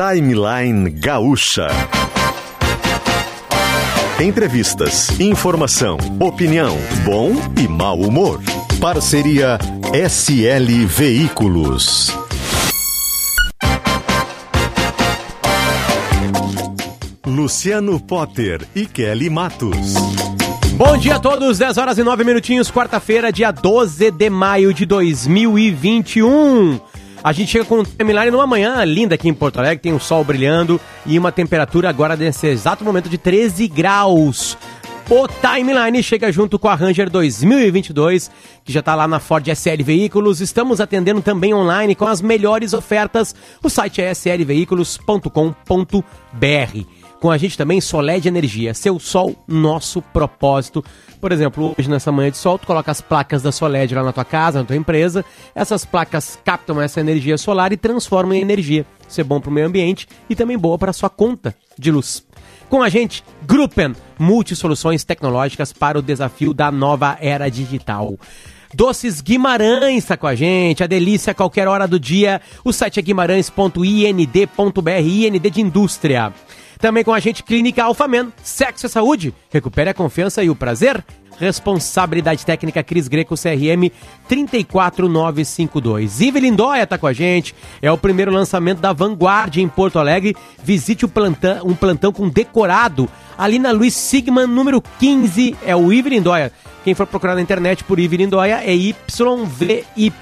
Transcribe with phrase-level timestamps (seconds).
[0.00, 1.68] Timeline Gaúcha.
[4.18, 7.32] Entrevistas, informação, opinião, bom
[7.62, 8.40] e mau humor.
[8.80, 9.58] Parceria
[9.92, 12.16] SL Veículos.
[17.26, 19.92] Luciano Potter e Kelly Matos.
[20.76, 24.86] Bom dia a todos, 10 horas e 9 minutinhos, quarta-feira, dia 12 de maio de
[24.86, 26.80] 2021.
[27.22, 30.00] A gente chega com o timeline numa manhã linda aqui em Porto Alegre, tem o
[30.00, 34.56] sol brilhando e uma temperatura agora nesse exato momento de 13 graus.
[35.10, 38.30] O Timeline chega junto com a Ranger 2022,
[38.64, 40.40] que já está lá na Ford SL Veículos.
[40.40, 43.34] Estamos atendendo também online com as melhores ofertas.
[43.60, 46.84] O site é slveículos.com.br.
[47.18, 50.82] Com a gente também Soled Energia, seu sol, nosso propósito.
[51.20, 54.12] Por exemplo, hoje nessa manhã de sol, tu coloca as placas da Soled lá na
[54.12, 55.24] tua casa, na tua empresa.
[55.54, 58.86] Essas placas captam essa energia solar e transformam em energia.
[59.06, 61.90] Isso é bom para o meio ambiente e também boa para a sua conta de
[61.90, 62.24] luz.
[62.70, 68.16] Com a gente, Gruppen, multisoluções tecnológicas para o desafio da nova era digital.
[68.72, 72.40] Doces Guimarães está com a gente, a delícia a qualquer hora do dia.
[72.64, 76.32] O site é guimarães.ind.br, IND de indústria.
[76.80, 79.34] Também com a gente, Clínica Alfamen, Sexo e Saúde.
[79.50, 81.04] Recupere a confiança e o prazer.
[81.38, 83.90] Responsabilidade técnica Cris Greco CRM
[84.28, 86.20] 34952.
[86.20, 87.54] Ive Lindóia tá com a gente.
[87.80, 90.36] É o primeiro lançamento da Vanguard em Porto Alegre.
[90.62, 93.08] Visite plantão, um plantão com decorado
[93.38, 95.56] ali na Luiz Sigman número 15.
[95.64, 96.52] É o Ive Lindóia.
[96.84, 100.12] Quem for procurar na internet por Ive Lindóia é YVY.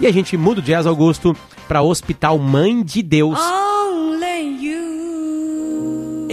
[0.00, 1.36] E a gente muda o Jazz Augusto
[1.68, 3.38] para Hospital Mãe de Deus.
[3.38, 5.13] Only you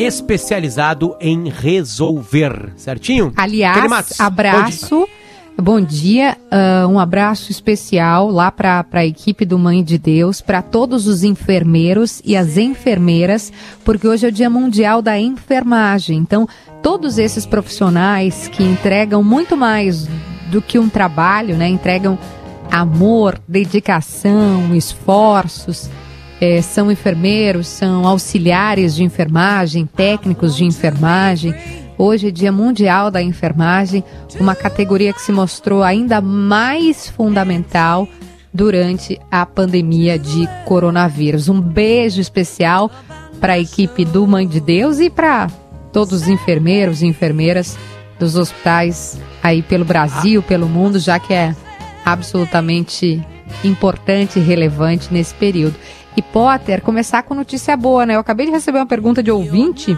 [0.01, 3.33] especializado em resolver, certinho?
[3.35, 5.07] Aliás, abraço.
[5.57, 10.61] Bom dia, uh, um abraço especial lá para a equipe do Mãe de Deus, para
[10.61, 13.53] todos os enfermeiros e as enfermeiras,
[13.85, 16.17] porque hoje é o Dia Mundial da Enfermagem.
[16.17, 16.47] Então,
[16.81, 20.07] todos esses profissionais que entregam muito mais
[20.49, 21.67] do que um trabalho, né?
[21.67, 22.17] Entregam
[22.71, 25.89] amor, dedicação, esforços
[26.41, 31.53] é, são enfermeiros, são auxiliares de enfermagem, técnicos de enfermagem.
[31.99, 34.03] Hoje é Dia Mundial da Enfermagem,
[34.39, 38.07] uma categoria que se mostrou ainda mais fundamental
[38.51, 41.47] durante a pandemia de coronavírus.
[41.47, 42.89] Um beijo especial
[43.39, 45.47] para a equipe do Mãe de Deus e para
[45.93, 47.77] todos os enfermeiros e enfermeiras
[48.17, 51.55] dos hospitais aí pelo Brasil, pelo mundo, já que é
[52.03, 53.23] absolutamente
[53.63, 55.75] importante e relevante nesse período.
[56.15, 58.15] E Potter, começar com notícia boa, né?
[58.15, 59.97] Eu acabei de receber uma pergunta de ouvinte.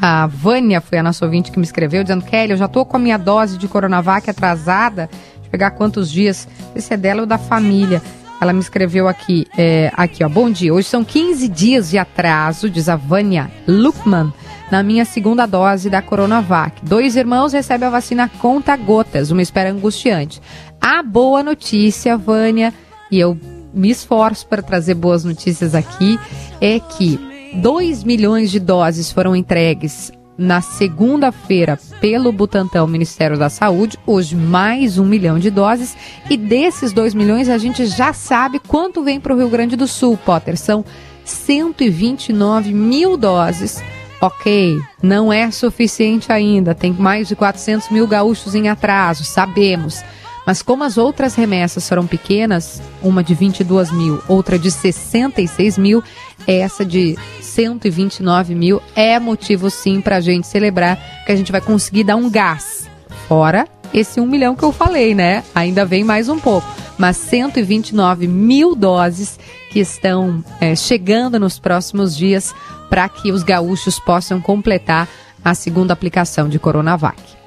[0.00, 2.96] A Vânia foi a nossa ouvinte que me escreveu, dizendo: Kelly, eu já tô com
[2.96, 5.08] a minha dose de Coronavac atrasada.
[5.10, 6.46] Deixa eu pegar quantos dias.
[6.74, 8.02] Esse é dela ou da família.
[8.40, 10.28] Ela me escreveu aqui, é, aqui, ó.
[10.28, 10.72] Bom dia.
[10.72, 14.32] Hoje são 15 dias de atraso, diz a Vânia Lukman,
[14.70, 16.82] na minha segunda dose da Coronavac.
[16.82, 20.40] Dois irmãos recebem a vacina conta gotas, uma espera angustiante.
[20.80, 22.72] A boa notícia, Vânia,
[23.10, 23.38] e eu
[23.72, 26.18] me esforço para trazer boas notícias aqui,
[26.60, 27.18] é que
[27.54, 34.96] 2 milhões de doses foram entregues na segunda-feira pelo Butantan, Ministério da Saúde, hoje mais
[34.96, 35.94] um milhão de doses,
[36.30, 39.86] e desses 2 milhões a gente já sabe quanto vem para o Rio Grande do
[39.86, 40.82] Sul, Potter, são
[41.24, 43.82] 129 mil doses.
[44.22, 50.02] Ok, não é suficiente ainda, tem mais de 400 mil gaúchos em atraso, sabemos.
[50.50, 56.02] Mas como as outras remessas foram pequenas, uma de 22 mil, outra de 66 mil,
[56.44, 61.60] essa de 129 mil é motivo sim para a gente celebrar que a gente vai
[61.60, 62.90] conseguir dar um gás.
[63.28, 65.44] Fora esse um milhão que eu falei, né?
[65.54, 66.66] Ainda vem mais um pouco.
[66.98, 69.38] Mas 129 mil doses
[69.70, 72.52] que estão é, chegando nos próximos dias
[72.88, 75.08] para que os gaúchos possam completar
[75.44, 77.39] a segunda aplicação de Coronavac.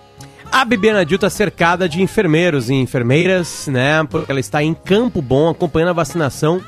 [0.53, 4.03] A Bibiana Dil está cercada de enfermeiros e enfermeiras, né?
[4.03, 6.61] Porque ela está em Campo Bom acompanhando a vacinação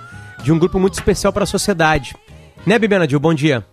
[0.43, 2.15] de um grupo muito especial para a sociedade.
[2.65, 3.19] Né, Bibiana Dil?
[3.19, 3.63] Bom dia.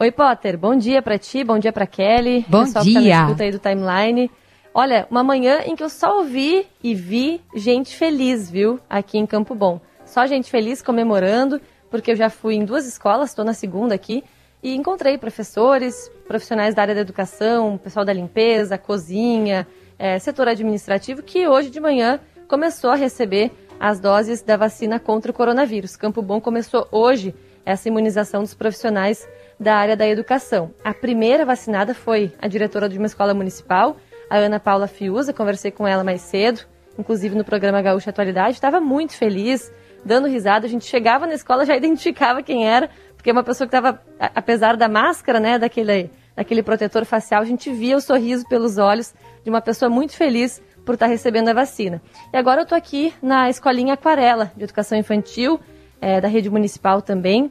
[0.00, 0.58] Oi, Potter.
[0.58, 2.44] Bom dia para ti, bom dia para Kelly.
[2.48, 3.00] Bom pessoal dia.
[3.00, 4.30] Que tá na escuta aí do timeline.
[4.74, 8.80] Olha, uma manhã em que eu só ouvi e vi gente feliz, viu?
[8.90, 9.80] Aqui em Campo Bom.
[10.04, 14.24] Só gente feliz comemorando, porque eu já fui em duas escolas, estou na segunda aqui,
[14.62, 19.66] e encontrei professores, profissionais da área da educação, pessoal da limpeza, cozinha,
[19.98, 25.30] é, setor administrativo, que hoje de manhã começou a receber as doses da vacina contra
[25.30, 25.96] o coronavírus.
[25.96, 27.34] Campo Bom começou hoje
[27.64, 29.28] essa imunização dos profissionais
[29.60, 30.72] da área da educação.
[30.82, 33.96] A primeira vacinada foi a diretora de uma escola municipal,
[34.30, 36.60] a Ana Paula Fiuza, conversei com ela mais cedo,
[36.98, 39.72] inclusive no programa Gaúcha Atualidade, estava muito feliz,
[40.04, 40.66] dando risada.
[40.66, 42.90] A gente chegava na escola, já identificava quem era,
[43.28, 47.70] porque uma pessoa que estava, apesar da máscara, né, daquele, daquele protetor facial, a gente
[47.70, 49.14] via o sorriso pelos olhos
[49.44, 52.00] de uma pessoa muito feliz por estar recebendo a vacina.
[52.32, 55.60] E agora eu estou aqui na escolinha Aquarela, de educação infantil,
[56.00, 57.50] é, da rede municipal também,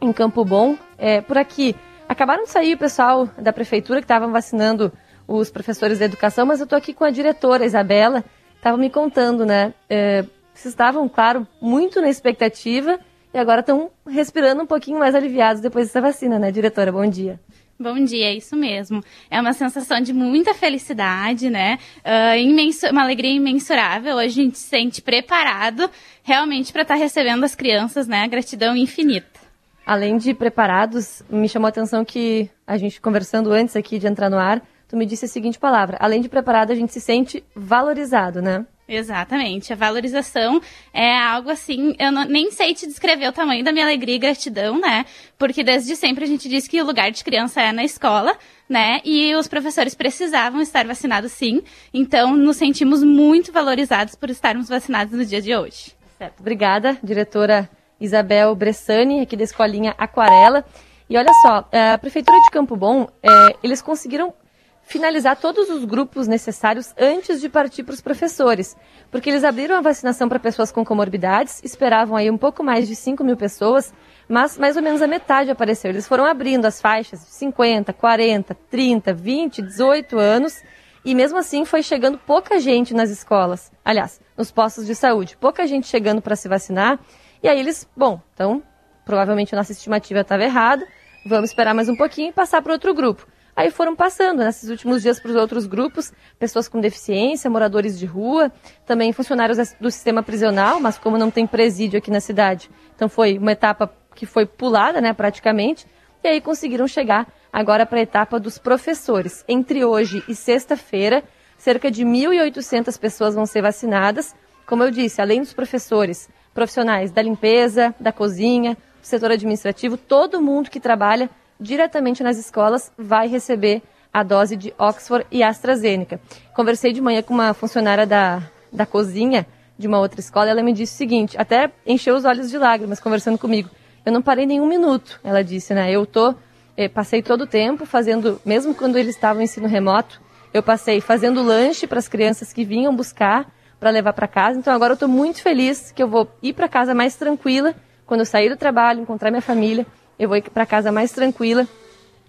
[0.00, 0.78] em Campo Bom.
[0.96, 1.76] É, por aqui,
[2.08, 4.90] acabaram de sair o pessoal da prefeitura que estavam vacinando
[5.28, 8.24] os professores da educação, mas eu estou aqui com a diretora, Isabela,
[8.56, 9.74] estava me contando, né?
[9.90, 10.22] É,
[10.54, 12.98] vocês estavam, claro, muito na expectativa
[13.32, 16.92] e agora estão respirando um pouquinho mais aliviados depois dessa vacina, né, diretora?
[16.92, 17.40] Bom dia.
[17.78, 19.02] Bom dia, é isso mesmo.
[19.28, 21.78] É uma sensação de muita felicidade, né?
[22.04, 24.16] Uh, imenso, uma alegria imensurável.
[24.16, 25.90] Hoje a gente se sente preparado
[26.22, 28.28] realmente para estar tá recebendo as crianças, né?
[28.28, 29.40] Gratidão infinita.
[29.84, 34.30] Além de preparados, me chamou a atenção que a gente conversando antes aqui de entrar
[34.30, 37.42] no ar, tu me disse a seguinte palavra: além de preparado, a gente se sente
[37.52, 38.64] valorizado, né?
[38.88, 39.72] Exatamente.
[39.72, 40.60] A valorização
[40.92, 44.18] é algo assim, eu não, nem sei te descrever o tamanho da minha alegria e
[44.18, 45.06] gratidão, né?
[45.38, 48.36] Porque desde sempre a gente diz que o lugar de criança é na escola,
[48.68, 49.00] né?
[49.04, 51.62] E os professores precisavam estar vacinados sim.
[51.94, 55.92] Então, nos sentimos muito valorizados por estarmos vacinados no dia de hoje.
[56.18, 56.40] Certo.
[56.40, 57.70] Obrigada, diretora
[58.00, 60.64] Isabel Bressani, aqui da Escolinha Aquarela.
[61.08, 64.34] E olha só, a Prefeitura de Campo Bom, é, eles conseguiram
[64.82, 68.76] finalizar todos os grupos necessários antes de partir para os professores,
[69.10, 72.96] porque eles abriram a vacinação para pessoas com comorbidades, esperavam aí um pouco mais de
[72.96, 73.92] 5 mil pessoas,
[74.28, 75.90] mas mais ou menos a metade apareceu.
[75.90, 80.62] Eles foram abrindo as faixas de 50, 40, 30, 20, 18 anos,
[81.04, 85.66] e mesmo assim foi chegando pouca gente nas escolas, aliás, nos postos de saúde, pouca
[85.66, 86.98] gente chegando para se vacinar,
[87.42, 88.62] e aí eles, bom, então
[89.04, 90.86] provavelmente a nossa estimativa estava errada,
[91.26, 93.26] vamos esperar mais um pouquinho e passar para outro grupo.
[93.54, 98.06] Aí foram passando nesses últimos dias para os outros grupos, pessoas com deficiência, moradores de
[98.06, 98.50] rua,
[98.86, 103.36] também funcionários do sistema prisional, mas como não tem presídio aqui na cidade, então foi
[103.36, 105.86] uma etapa que foi pulada, né, praticamente,
[106.24, 109.44] e aí conseguiram chegar agora para a etapa dos professores.
[109.48, 111.22] Entre hoje e sexta-feira,
[111.58, 114.34] cerca de 1.800 pessoas vão ser vacinadas.
[114.66, 120.40] Como eu disse, além dos professores, profissionais da limpeza, da cozinha, do setor administrativo, todo
[120.40, 121.28] mundo que trabalha
[121.62, 123.82] diretamente nas escolas vai receber
[124.12, 126.20] a dose de Oxford e AstraZeneca.
[126.52, 129.46] Conversei de manhã com uma funcionária da, da cozinha
[129.78, 133.00] de uma outra escola, ela me disse o seguinte, até encheu os olhos de lágrimas
[133.00, 133.70] conversando comigo.
[134.04, 135.90] Eu não parei nenhum minuto, ela disse, né?
[135.90, 136.34] Eu tô,
[136.76, 140.20] eh, passei todo o tempo fazendo, mesmo quando eles estavam em ensino remoto,
[140.52, 143.50] eu passei fazendo lanche para as crianças que vinham buscar
[143.80, 144.58] para levar para casa.
[144.58, 147.74] Então agora eu estou muito feliz que eu vou ir para casa mais tranquila
[148.06, 149.86] quando eu sair do trabalho, encontrar minha família
[150.18, 151.66] eu vou ir para casa mais tranquila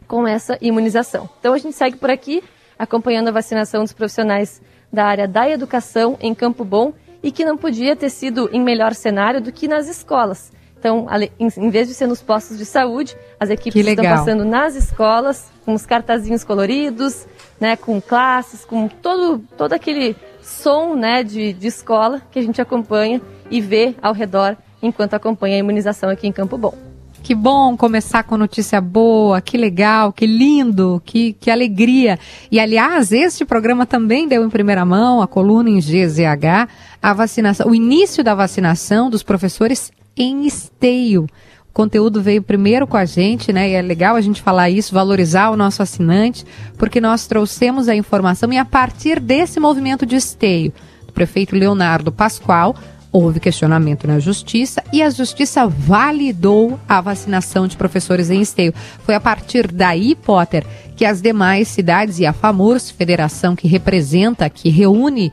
[0.07, 1.29] com essa imunização.
[1.39, 2.43] Então a gente segue por aqui
[2.77, 7.57] acompanhando a vacinação dos profissionais da área da educação em Campo Bom e que não
[7.57, 10.51] podia ter sido em melhor cenário do que nas escolas.
[10.77, 11.07] Então,
[11.39, 15.73] em vez de ser nos postos de saúde, as equipes estão passando nas escolas, com
[15.73, 17.25] os cartazinhos coloridos,
[17.57, 22.61] né, com classes, com todo, todo aquele som né, de, de escola que a gente
[22.61, 26.92] acompanha e vê ao redor enquanto acompanha a imunização aqui em Campo Bom.
[27.23, 32.19] Que bom começar com notícia boa, que legal, que lindo, que, que alegria.
[32.51, 36.67] E aliás, este programa também deu em primeira mão, a coluna em GZH,
[37.01, 41.23] a vacinação, o início da vacinação dos professores em esteio.
[41.69, 43.69] O conteúdo veio primeiro com a gente, né?
[43.69, 46.45] E é legal a gente falar isso, valorizar o nosso assinante,
[46.77, 50.73] porque nós trouxemos a informação e a partir desse movimento de esteio
[51.07, 52.75] do prefeito Leonardo Pascoal,
[53.13, 58.73] Houve questionamento na justiça e a justiça validou a vacinação de professores em esteio.
[59.05, 60.65] Foi a partir daí, Potter,
[60.95, 65.31] que as demais cidades e a FAMURS, federação que representa, que reúne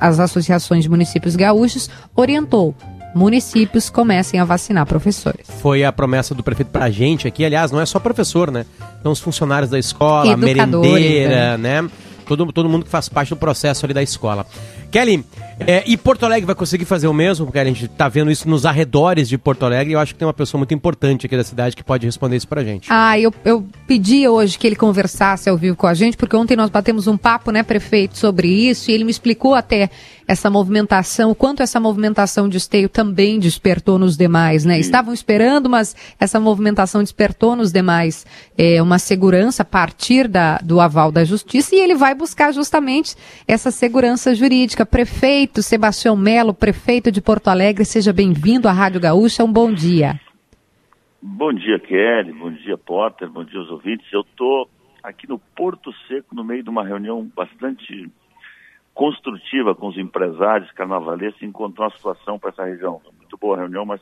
[0.00, 2.76] as associações de municípios gaúchos, orientou
[3.12, 5.46] municípios comecem a vacinar professores.
[5.62, 8.66] Foi a promessa do prefeito para a gente aqui, aliás, não é só professor, né?
[9.00, 11.80] Então os funcionários da escola, a merendeira, né?
[11.82, 11.90] né?
[12.26, 14.44] Todo, todo mundo que faz parte do processo ali da escola.
[14.90, 15.24] Kelly,
[15.60, 17.46] é, e Porto Alegre vai conseguir fazer o mesmo?
[17.46, 20.18] Porque a gente está vendo isso nos arredores de Porto Alegre e eu acho que
[20.18, 22.88] tem uma pessoa muito importante aqui da cidade que pode responder isso pra gente.
[22.90, 26.56] Ah, eu, eu pedi hoje que ele conversasse ao vivo com a gente, porque ontem
[26.56, 29.88] nós batemos um papo, né, prefeito, sobre isso e ele me explicou até
[30.28, 34.76] essa movimentação, o quanto essa movimentação de esteio também despertou nos demais, né?
[34.78, 38.26] Estavam esperando, mas essa movimentação despertou nos demais
[38.58, 43.14] é, uma segurança a partir da, do aval da justiça e ele vai buscar justamente
[43.46, 44.84] essa segurança jurídica.
[44.84, 50.20] Prefeito Sebastião Melo, prefeito de Porto Alegre, seja bem-vindo à Rádio Gaúcha, um bom dia.
[51.22, 54.06] Bom dia, Kelly, bom dia, Potter, bom dia aos ouvintes.
[54.12, 54.68] Eu estou
[55.02, 58.10] aqui no Porto Seco, no meio de uma reunião bastante
[58.94, 63.00] construtiva com os empresários carnavalescos encontrar uma situação para essa região.
[63.16, 64.00] muito boa a reunião, mas,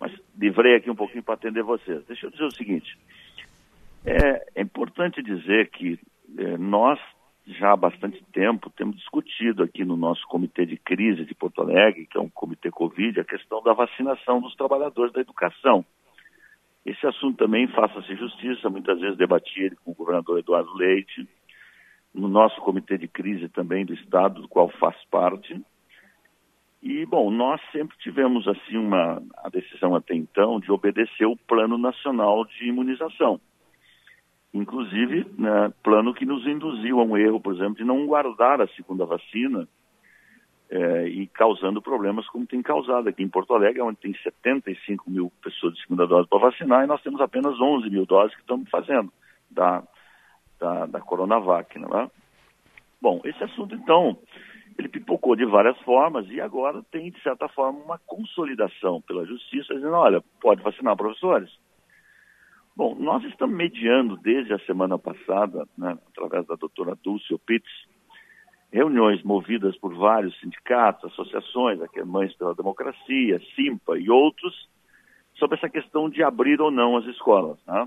[0.00, 2.04] mas livrei aqui um pouquinho para atender vocês.
[2.06, 2.98] Deixa eu dizer o seguinte:
[4.04, 5.98] é, é importante dizer que
[6.38, 6.98] é, nós
[7.46, 12.06] já há bastante tempo temos discutido aqui no nosso comitê de crise de Porto Alegre,
[12.06, 15.84] que é um comitê Covid, a questão da vacinação dos trabalhadores da educação.
[16.84, 21.28] Esse assunto também, faça-se justiça, muitas vezes debati ele com o governador Eduardo Leite,
[22.14, 25.60] no nosso comitê de crise também do Estado, do qual faz parte.
[26.82, 31.78] E, bom, nós sempre tivemos, assim, uma a decisão até então de obedecer o Plano
[31.78, 33.40] Nacional de Imunização.
[34.54, 38.68] Inclusive, né, plano que nos induziu a um erro, por exemplo, de não guardar a
[38.68, 39.66] segunda vacina
[40.68, 45.32] é, e causando problemas como tem causado aqui em Porto Alegre, onde tem 75 mil
[45.42, 48.68] pessoas de segunda dose para vacinar e nós temos apenas 11 mil doses que estamos
[48.68, 49.10] fazendo
[49.50, 49.82] da,
[50.58, 51.78] da, da Coronavac.
[51.78, 52.10] Não é?
[53.00, 54.18] Bom, esse assunto, então,
[54.78, 59.74] ele pipocou de várias formas e agora tem, de certa forma, uma consolidação pela Justiça,
[59.74, 61.50] dizendo, olha, pode vacinar professores.
[62.74, 67.70] Bom, nós estamos mediando desde a semana passada, né, através da doutora Dulce Pitts,
[68.72, 74.70] reuniões movidas por vários sindicatos, associações, aqui é Mães pela Democracia, Simpa e outros,
[75.34, 77.58] sobre essa questão de abrir ou não as escolas.
[77.66, 77.86] Né?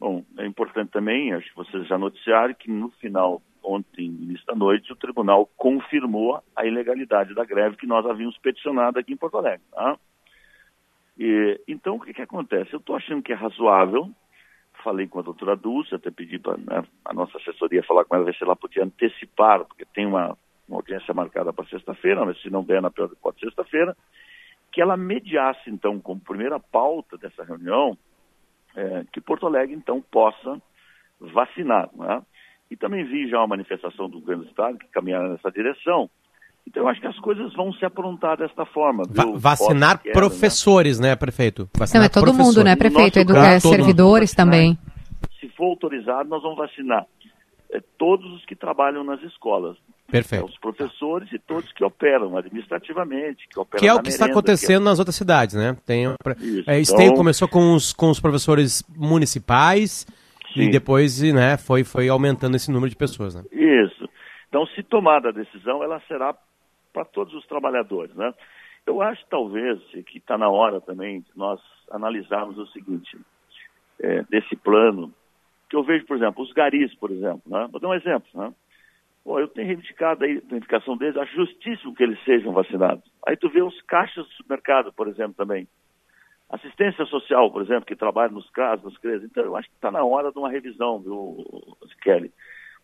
[0.00, 4.56] Bom, é importante também, acho que vocês já noticiaram, que no final, ontem, início da
[4.56, 9.38] noite, o tribunal confirmou a ilegalidade da greve que nós havíamos peticionado aqui em Porto
[9.38, 9.64] Alegre.
[9.76, 9.96] Né?
[11.20, 12.72] E, então, o que, que acontece?
[12.72, 14.10] Eu estou achando que é razoável,
[14.82, 18.24] falei com a doutora Dulce, até pedi para né, a nossa assessoria falar com ela,
[18.24, 20.34] ver se ela podia antecipar, porque tem uma,
[20.66, 23.94] uma audiência marcada para sexta-feira, mas se não der na pior pode sexta-feira,
[24.72, 27.98] que ela mediasse, então, como primeira pauta dessa reunião,
[28.74, 30.58] é, que Porto Alegre, então, possa
[31.20, 31.90] vacinar.
[31.94, 32.22] Né?
[32.70, 36.08] E também vi já uma manifestação do governo do Estado que caminharam nessa direção,
[36.70, 39.02] então, eu acho que as coisas vão se aprontar desta forma.
[39.10, 40.20] Va vacinar quero, né?
[40.20, 41.68] professores, né, né prefeito?
[41.76, 43.18] Vacinar Não, é todo mundo, né, prefeito?
[43.18, 44.78] Educar caso, servidores também.
[45.40, 47.06] Se for autorizado, nós vamos vacinar
[47.72, 49.76] é, todos os que trabalham nas escolas.
[50.08, 50.44] Perfeito.
[50.44, 54.08] É, os professores e todos que operam administrativamente, que operam Que é o que merenda,
[54.10, 54.90] está acontecendo que é...
[54.90, 55.76] nas outras cidades, né?
[55.84, 56.04] Tem,
[56.38, 57.14] Isso, é, então...
[57.14, 60.06] começou com os, com os professores municipais
[60.54, 60.62] Sim.
[60.62, 63.42] e depois né, foi, foi aumentando esse número de pessoas, né?
[63.50, 64.08] Isso.
[64.48, 66.34] Então, se tomada a decisão, ela será
[67.00, 68.14] para todos os trabalhadores.
[68.14, 68.32] Né?
[68.86, 73.16] Eu acho, talvez, que está na hora também de nós analisarmos o seguinte,
[74.00, 75.12] é, desse plano,
[75.68, 77.42] que eu vejo, por exemplo, os garis, por exemplo.
[77.46, 77.68] Né?
[77.70, 78.28] Vou dar um exemplo.
[78.34, 78.52] Né?
[79.24, 83.04] Pô, eu tenho reivindicado a identificação deles, acho justíssimo que eles sejam vacinados.
[83.26, 85.66] Aí tu vê os caixas do supermercado, por exemplo, também.
[86.48, 89.22] Assistência social, por exemplo, que trabalha nos casos, nos CREs.
[89.22, 91.44] Então, eu acho que está na hora de uma revisão, viu,
[92.02, 92.32] Kelly?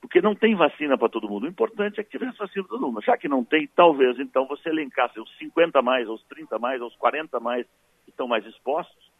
[0.00, 1.44] Porque não tem vacina para todo mundo.
[1.44, 3.02] O importante é que tivesse vacina para todo mundo.
[3.02, 6.94] Já que não tem, talvez então você elencasse os 50 mais, os 30 mais, os
[6.96, 7.66] 40 mais
[8.04, 9.10] que estão mais expostos.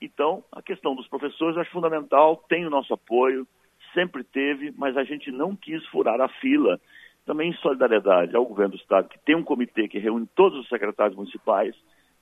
[0.00, 3.46] Então, a questão dos professores eu acho fundamental, tem o nosso apoio,
[3.94, 6.78] sempre teve, mas a gente não quis furar a fila.
[7.24, 10.68] Também em solidariedade ao governo do Estado, que tem um comitê que reúne todos os
[10.68, 11.74] secretários municipais.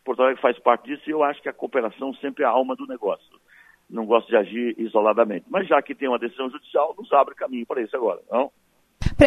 [0.04, 2.76] Porto Alegre faz parte disso e eu acho que a cooperação sempre é a alma
[2.76, 3.44] do negócio
[3.88, 5.46] não gosto de agir isoladamente.
[5.48, 8.50] Mas já que tem uma decisão judicial, nos abre caminho para isso agora, não?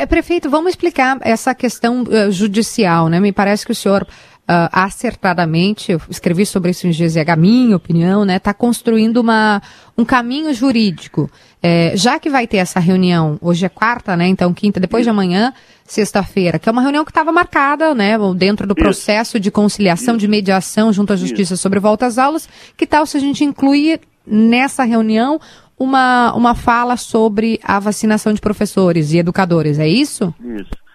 [0.10, 3.20] Prefeito, vamos explicar essa questão uh, judicial, né?
[3.20, 8.26] Me parece que o senhor uh, acertadamente, eu escrevi sobre isso em GZH, minha opinião,
[8.26, 8.38] né?
[8.38, 9.62] Está construindo uma,
[9.98, 11.30] um caminho jurídico.
[11.62, 14.28] É, já que vai ter essa reunião, hoje é quarta, né?
[14.28, 18.18] Então, quinta, depois de amanhã, sexta-feira, que é uma reunião que estava marcada, né?
[18.36, 22.48] Dentro do processo de conciliação, de mediação junto à Justiça sobre volta às aulas.
[22.76, 25.40] Que tal se a gente incluir nessa reunião
[25.80, 30.34] uma, uma fala sobre a vacinação de professores e educadores, é isso?
[30.42, 30.88] Isso.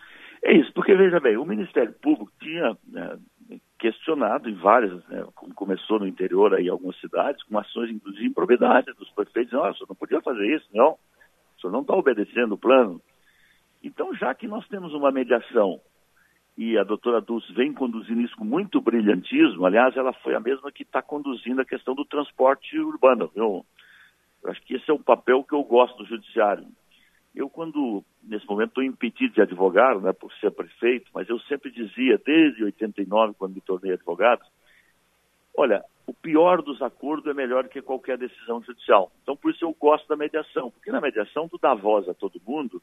[0.45, 3.17] É isso, porque veja bem, o Ministério Público tinha né,
[3.79, 8.33] questionado em várias, né, como começou no interior aí, algumas cidades, com ações inclusive em
[8.33, 10.93] propriedade dos prefeitos, nossa, não podia fazer isso, não.
[10.93, 13.01] O senhor não está obedecendo o plano.
[13.85, 15.81] Então, já que nós temos uma mediação
[16.57, 19.65] e a doutora Dulce vem conduzindo isso com muito brilhantismo.
[19.65, 23.31] Aliás, ela foi a mesma que está conduzindo a questão do transporte urbano.
[23.35, 23.65] Eu,
[24.43, 26.67] eu, acho que esse é o papel que eu gosto do judiciário.
[27.35, 31.71] Eu, quando, nesse momento, estou impedido de advogar, né, por ser prefeito, mas eu sempre
[31.71, 34.43] dizia, desde 89, quando me tornei advogado,
[35.57, 39.11] olha, o pior dos acordos é melhor que qualquer decisão judicial.
[39.23, 42.43] Então, por isso eu gosto da mediação, porque na mediação tu dá voz a todo
[42.47, 42.83] mundo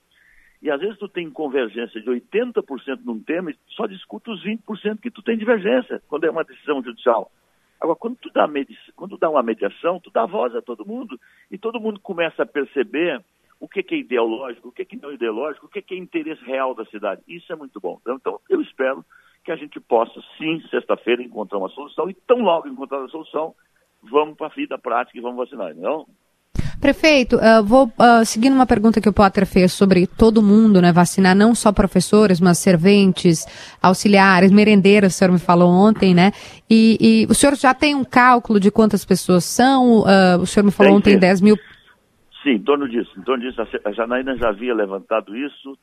[0.62, 5.00] e às vezes tu tem convergência de 80% num tema e só discute os 20%
[5.00, 7.32] que tu tem divergência, quando é uma decisão judicial.
[7.80, 8.46] Agora, quando tu, dá
[8.96, 11.18] quando tu dá uma mediação, tu dá voz a todo mundo
[11.50, 13.24] e todo mundo começa a perceber
[13.60, 15.98] o que, que é ideológico, o que, que não é ideológico, o que, que é
[15.98, 17.22] interesse real da cidade.
[17.28, 17.98] Isso é muito bom.
[18.02, 19.04] Então, então eu espero
[19.44, 23.56] que a gente possa, sim, sexta-feira, encontrar uma solução e tão logo encontrar a solução,
[24.04, 26.06] vamos para a vida prática e vamos vacinar, não?
[26.80, 30.94] Prefeito, uh, vou uh, seguindo uma pergunta que o Potter fez sobre todo mundo, né,
[30.94, 33.46] vacinar não só professores, mas serventes,
[33.84, 36.32] auxiliares, merendeiros, o senhor me falou ontem, né?
[36.70, 40.04] E, e o senhor já tem um cálculo de quantas pessoas são?
[40.04, 41.20] Uh, o senhor me falou tem, ontem tem.
[41.20, 41.58] 10 mil.
[42.42, 43.12] Sim, em torno disso.
[43.18, 45.78] Em torno disso, a Janaína já havia levantado isso,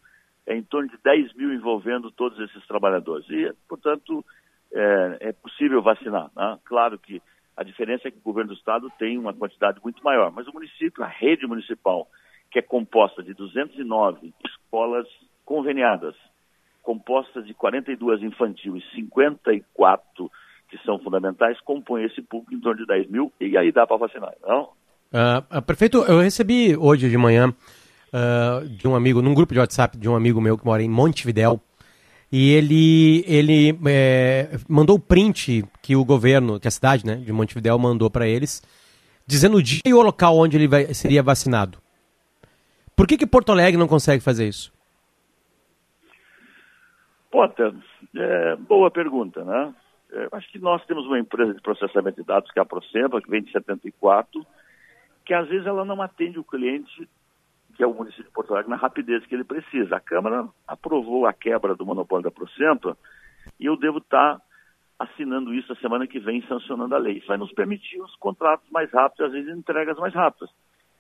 [0.47, 3.29] é em torno de 10 mil envolvendo todos esses trabalhadores.
[3.29, 4.25] E, portanto,
[4.73, 6.31] é, é possível vacinar.
[6.35, 6.59] Né?
[6.65, 7.21] Claro que
[7.57, 10.53] a diferença é que o governo do estado tem uma quantidade muito maior, mas o
[10.53, 12.07] município, a rede municipal,
[12.51, 15.07] que é composta de 209 escolas
[15.45, 16.15] conveniadas,
[16.83, 20.31] compostas de 42 infantil e 54
[20.69, 23.97] que são fundamentais, compõe esse público em torno de 10 mil e aí dá para
[23.97, 24.71] vacinar, não?
[25.13, 27.55] Uh, prefeito, eu recebi hoje de manhã
[28.13, 30.89] uh, de um amigo, num grupo de WhatsApp de um amigo meu que mora em
[30.89, 31.61] Montevidéu,
[32.31, 37.33] e ele, ele é, mandou o print que o governo, que a cidade né, de
[37.33, 38.63] Montevidéu mandou para eles,
[39.27, 41.79] dizendo o dia e o local onde ele vai, seria vacinado.
[42.97, 44.73] Por que, que Porto Alegre não consegue fazer isso?
[47.31, 47.75] Potter,
[48.17, 49.75] é, boa pergunta, né?
[50.13, 53.21] É, acho que nós temos uma empresa de processamento de dados que é a Procempa,
[53.21, 54.45] que vem de 74,
[55.25, 57.09] que às vezes ela não atende o cliente
[57.77, 59.97] que é o município de Porto Alegre, na rapidez que ele precisa.
[59.97, 62.97] A Câmara aprovou a quebra do monopólio da Procempa
[63.61, 64.41] e eu devo estar
[64.99, 67.19] assinando isso a semana que vem, sancionando a lei.
[67.19, 70.51] Isso vai nos permitir os contratos mais rápidos, às vezes entregas mais rápidas.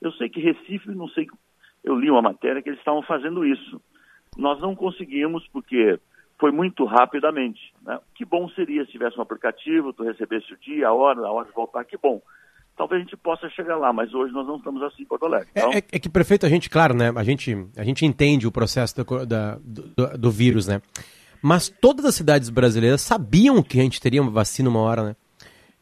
[0.02, 1.26] Eu sei que Recife, não sei,
[1.82, 3.80] eu li uma matéria que eles estavam fazendo isso.
[4.36, 5.98] Nós não conseguimos porque
[6.38, 7.72] foi muito rapidamente.
[7.82, 7.98] Né?
[8.14, 11.48] Que bom seria se tivesse um aplicativo, tu recebesse o dia, a hora, a hora
[11.48, 12.20] de voltar, que bom
[12.76, 15.48] talvez a gente possa chegar lá, mas hoje nós não estamos assim em Porto Alegre.
[15.54, 15.72] É, então...
[15.72, 18.94] É, é, que, prefeito, a gente, claro, né, a gente, a gente entende o processo
[19.02, 20.82] do, da, do, do, vírus, né,
[21.40, 25.16] mas todas as cidades brasileiras sabiam que a gente teria uma vacina uma hora, né,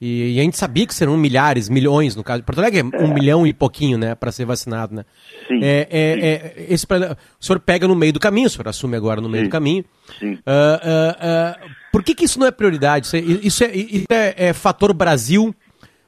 [0.00, 3.12] e, e a gente sabia que serão milhares, milhões, no caso Porto Alegre, é um
[3.12, 5.04] milhão e pouquinho, né, para ser vacinado, né.
[5.48, 6.22] Sim, é, é, sim.
[6.22, 9.44] É, esse, o senhor pega no meio do caminho, o senhor assume agora no meio
[9.44, 9.84] sim, do caminho.
[10.18, 10.34] Sim.
[10.34, 13.06] Uh, uh, uh, por que, que isso não é prioridade?
[13.06, 15.54] Isso é, isso é, isso é, é fator Brasil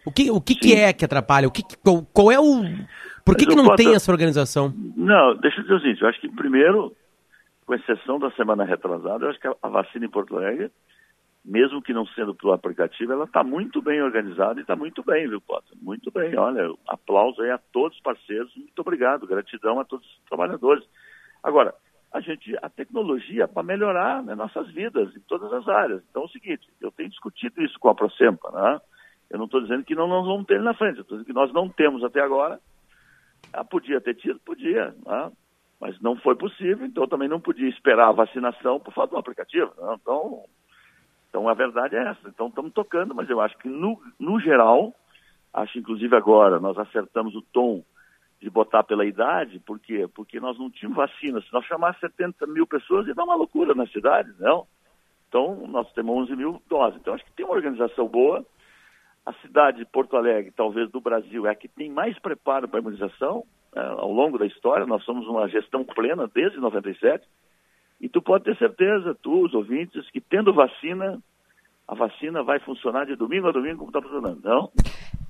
[0.06, 1.48] o que, o que, que é que atrapalha?
[1.48, 2.62] O que, qual, qual é o.
[3.24, 4.72] Por que, que não tem essa organização?
[4.96, 6.94] Não, deixa eu dizer o seguinte, eu acho que primeiro,
[7.66, 10.70] com exceção da semana retrasada, eu acho que a vacina em Porto Alegre,
[11.44, 15.28] mesmo que não sendo pelo aplicativo, ela está muito bem organizada e está muito bem,
[15.28, 15.76] viu, Potter?
[15.82, 20.20] Muito bem, olha, aplauso aí a todos os parceiros, muito obrigado, gratidão a todos os
[20.28, 20.84] trabalhadores.
[21.42, 21.74] Agora,
[22.12, 26.00] a gente, a tecnologia para melhorar né, nossas vidas em todas as áreas.
[26.08, 28.80] Então é o seguinte, eu tenho discutido isso com a Procempa, né?
[29.30, 31.52] Eu não estou dizendo que não nós vamos ter na frente, estou dizendo que nós
[31.52, 32.60] não temos até agora.
[33.52, 34.38] Ah, podia ter tido?
[34.40, 35.32] Podia, né?
[35.80, 39.72] mas não foi possível, então também não podia esperar a vacinação por falta do aplicativo.
[39.78, 39.96] Né?
[40.00, 40.44] Então,
[41.28, 42.28] então a verdade é essa.
[42.28, 44.94] Então estamos tocando, mas eu acho que no, no geral,
[45.52, 47.84] acho inclusive agora, nós acertamos o tom
[48.40, 50.08] de botar pela idade, por quê?
[50.14, 51.40] Porque nós não tínhamos vacina.
[51.40, 54.66] Se nós chamarmos 70 mil pessoas, ia dar uma loucura na cidade, não?
[55.28, 57.00] Então, nós temos 11 mil doses.
[57.00, 58.44] Então, acho que tem uma organização boa,
[59.26, 62.78] a cidade de Porto Alegre, talvez do Brasil, é a que tem mais preparo para
[62.78, 63.42] imunização
[63.74, 64.86] é, ao longo da história.
[64.86, 67.26] Nós somos uma gestão plena desde 97.
[68.00, 71.18] E tu pode ter certeza, tu, os ouvintes, que tendo vacina,
[71.88, 74.70] a vacina vai funcionar de domingo a domingo como está funcionando, não?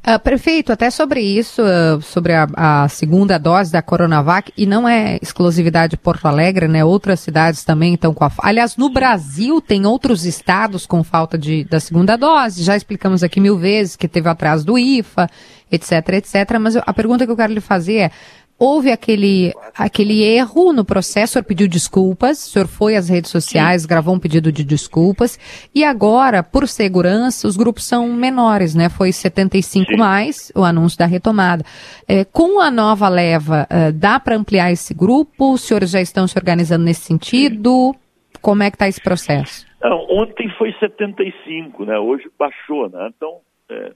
[0.08, 4.88] Uh, prefeito, até sobre isso, uh, sobre a, a, segunda dose da Coronavac, e não
[4.88, 6.84] é exclusividade de Porto Alegre, né?
[6.84, 8.30] Outras cidades também estão com a.
[8.42, 12.62] Aliás, no Brasil tem outros estados com falta de, da segunda dose.
[12.62, 15.28] Já explicamos aqui mil vezes que teve atraso do IFA,
[15.72, 16.56] etc, etc.
[16.60, 18.10] Mas a pergunta que eu quero lhe fazer é:
[18.58, 23.30] houve aquele, aquele erro no processo, o senhor pediu desculpas, o senhor foi às redes
[23.30, 23.88] sociais, Sim.
[23.88, 25.38] gravou um pedido de desculpas,
[25.74, 28.88] e agora, por segurança, os grupos são menores, né?
[28.88, 29.96] Foi 75 Sim.
[29.96, 31.64] mais o anúncio da retomada.
[32.08, 35.52] É, com a nova leva, é, dá para ampliar esse grupo?
[35.52, 37.94] Os senhores já estão se organizando nesse sentido?
[38.40, 39.66] Como é que está esse processo?
[39.82, 41.98] Não, ontem foi 75, né?
[41.98, 43.10] Hoje baixou, né?
[43.14, 43.40] Então,
[43.70, 43.92] é,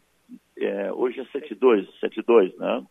[0.58, 2.82] é hoje é 72, 72, né?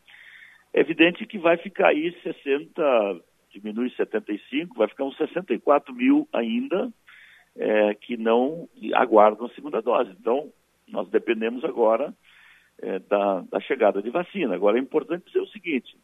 [0.73, 6.91] É evidente que vai ficar aí 60, diminui 75, vai ficar uns 64 mil ainda
[7.55, 10.12] é, que não aguardam a segunda dose.
[10.19, 10.51] Então,
[10.88, 12.13] nós dependemos agora
[12.82, 14.55] é, da, da, chegada de vacina.
[14.55, 15.97] Agora, é importante dizer o seguinte,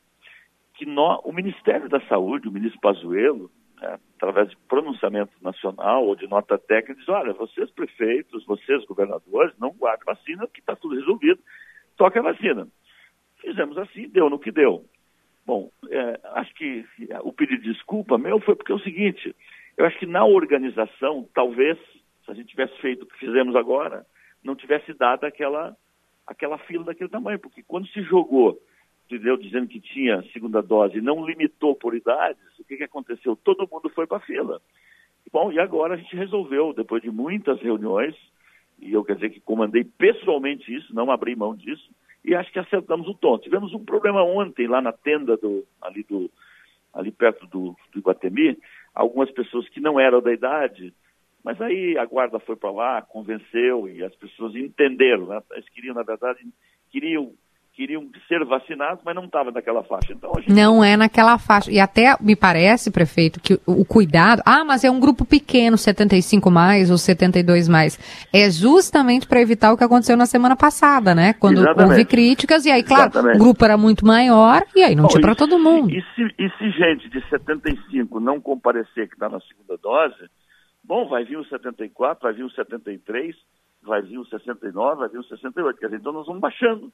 [0.74, 0.86] que
[1.24, 3.50] o Ministério da Saúde, o ministro Pazuello,
[3.82, 9.54] né, através de pronunciamento nacional ou de nota técnica, diz, olha, vocês prefeitos, vocês governadores,
[9.58, 11.40] não guardem vacina, porque está tudo resolvido,
[11.96, 12.68] toque a vacina.
[13.46, 14.84] Fizemos assim, deu no que deu.
[15.46, 16.84] Bom, é, acho que
[17.24, 19.36] o pedido de desculpa meu foi porque é o seguinte,
[19.78, 21.78] eu acho que na organização talvez
[22.26, 24.06] se a gente tivesse feito o que fizemos agora,
[24.44, 25.78] não tivesse dado aquela,
[26.26, 28.60] aquela fila daquele tamanho, porque quando se jogou,
[29.06, 33.36] entendeu, dizendo que tinha segunda dose e não limitou por idades, o que, que aconteceu?
[33.36, 34.60] Todo mundo foi para a fila.
[35.32, 38.16] Bom, e agora a gente resolveu, depois de muitas reuniões,
[38.80, 41.90] e eu quer dizer que comandei pessoalmente isso, não abri mão disso,
[42.26, 43.38] e acho que acertamos o tom.
[43.38, 46.30] Tivemos um problema ontem lá na tenda do, ali, do,
[46.94, 48.58] ali perto do, do Iguatemi,
[48.94, 50.94] algumas pessoas que não eram da idade,
[51.44, 55.42] mas aí a guarda foi para lá, convenceu e as pessoas entenderam, né?
[55.52, 56.40] Eles queriam, na verdade,
[56.90, 57.34] queriam
[57.76, 60.14] queriam ser vacinados, mas não estava naquela faixa.
[60.14, 60.52] Então, gente...
[60.52, 61.70] Não é naquela faixa.
[61.70, 64.42] E até me parece, prefeito, que o cuidado.
[64.46, 68.00] Ah, mas é um grupo pequeno, 75 mais ou 72 mais.
[68.34, 71.34] É justamente para evitar o que aconteceu na semana passada, né?
[71.34, 71.92] Quando Exatamente.
[71.92, 73.36] houve críticas, e aí, claro, Exatamente.
[73.36, 75.92] o grupo era muito maior, e aí não Bom, tinha para todo mundo.
[75.92, 80.30] E se, e se gente de 75 não comparecer que está na segunda dose,
[80.82, 83.36] bom, vai vir o 74, vai vir o 73,
[83.84, 85.78] vai vir o 69, vai vir o 68.
[85.78, 86.92] Quer dizer, então nós vamos baixando.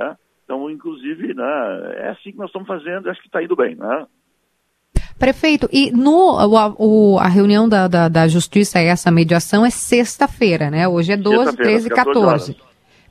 [0.00, 0.16] Né?
[0.44, 1.44] Então, inclusive, né,
[1.96, 3.76] é assim que nós estamos fazendo, acho que está indo bem.
[3.76, 4.06] Né?
[5.18, 6.38] Prefeito, e no,
[6.78, 10.88] o, a reunião da, da, da Justiça, essa mediação, é sexta-feira, né?
[10.88, 12.56] Hoje é 12, 13 e 14.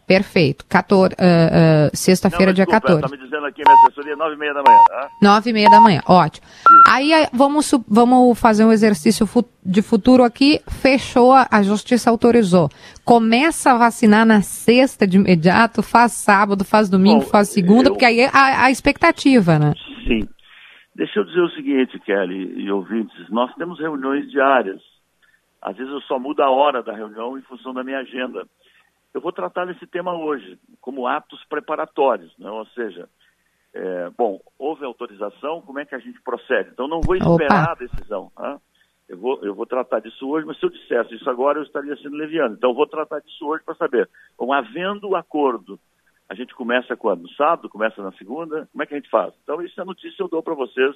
[0.09, 0.65] Perfeito.
[0.65, 3.05] uh, uh, Sexta-feira, dia 14.
[3.05, 4.83] Está me dizendo aqui minha assessoria, 9 e meia da manhã.
[4.87, 5.09] Tá?
[5.21, 6.47] 9 e meia da manhã, ótimo.
[6.47, 6.83] Isso.
[6.91, 9.27] Aí vamos, vamos fazer um exercício
[9.63, 10.61] de futuro aqui.
[10.81, 12.69] Fechou, a justiça autorizou.
[13.05, 17.91] Começa a vacinar na sexta de imediato, faz sábado, faz domingo, Bom, faz segunda, eu...
[17.91, 19.73] porque aí é a, a expectativa, né?
[20.07, 20.27] Sim.
[20.95, 24.81] Deixa eu dizer o seguinte, Kelly e ouvintes, nós temos reuniões diárias.
[25.61, 28.43] Às vezes eu só mudo a hora da reunião em função da minha agenda.
[29.13, 32.49] Eu vou tratar desse tema hoje, como atos preparatórios, né?
[32.49, 33.09] ou seja,
[33.73, 36.69] é, bom, houve autorização, como é que a gente procede?
[36.71, 37.71] Então não vou esperar Opa.
[37.71, 38.31] a decisão.
[38.37, 38.59] Né?
[39.07, 41.95] Eu, vou, eu vou tratar disso hoje, mas se eu dissesse isso agora, eu estaria
[41.97, 42.55] sendo leviano.
[42.55, 44.07] Então eu vou tratar disso hoje para saber.
[44.37, 45.79] Bom, havendo acordo,
[46.29, 47.23] a gente começa quando?
[47.23, 47.69] No sábado?
[47.69, 48.69] Começa na segunda?
[48.71, 49.33] Como é que a gente faz?
[49.43, 50.95] Então isso é notícia eu dou para vocês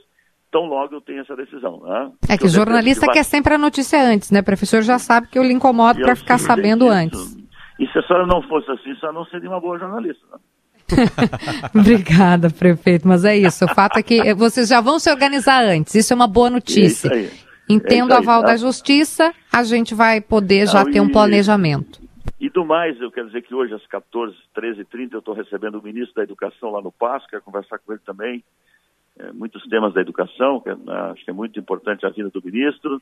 [0.51, 1.79] tão logo eu tenho essa decisão.
[1.81, 2.11] Né?
[2.29, 4.41] É que o jornalista quer sempre a notícia antes, né?
[4.41, 7.42] O professor já sabe que eu lhe incomodo para ficar sabendo antes.
[7.83, 10.25] E se a senhora não fosse assim, a senhora não seria uma boa jornalista.
[10.31, 10.39] Né?
[11.75, 13.05] Obrigada, prefeito.
[13.05, 13.65] Mas é isso.
[13.65, 15.93] O fato é que vocês já vão se organizar antes.
[15.93, 17.09] Isso é uma boa notícia.
[17.13, 17.29] É
[17.69, 18.47] Entendo é o aval tá?
[18.47, 22.01] da justiça, a gente vai poder já ter um planejamento.
[22.39, 25.33] E do mais, eu quero dizer que hoje, às 14, 13 h 30 eu estou
[25.33, 28.43] recebendo o ministro da Educação lá no Passo, quero conversar com ele também.
[29.17, 30.75] É, muitos temas da educação, que, é,
[31.11, 33.01] acho que é muito importante a vida do ministro.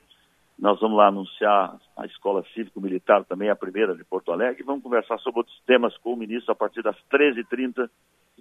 [0.60, 4.84] Nós vamos lá anunciar a Escola Cívico-Militar também, a primeira de Porto Alegre, e vamos
[4.84, 7.90] conversar sobre outros temas com o ministro a partir das 13h30.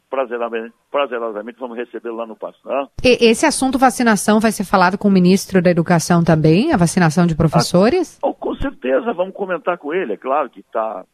[0.09, 2.59] Prazerosamente, prazerosamente vamos recebê-lo lá no Passo.
[2.67, 2.87] Né?
[3.03, 6.73] esse assunto vacinação vai ser falado com o ministro da Educação também?
[6.73, 8.19] A vacinação de professores?
[8.25, 10.15] Ah, com certeza, vamos comentar com ele.
[10.15, 11.05] É claro que está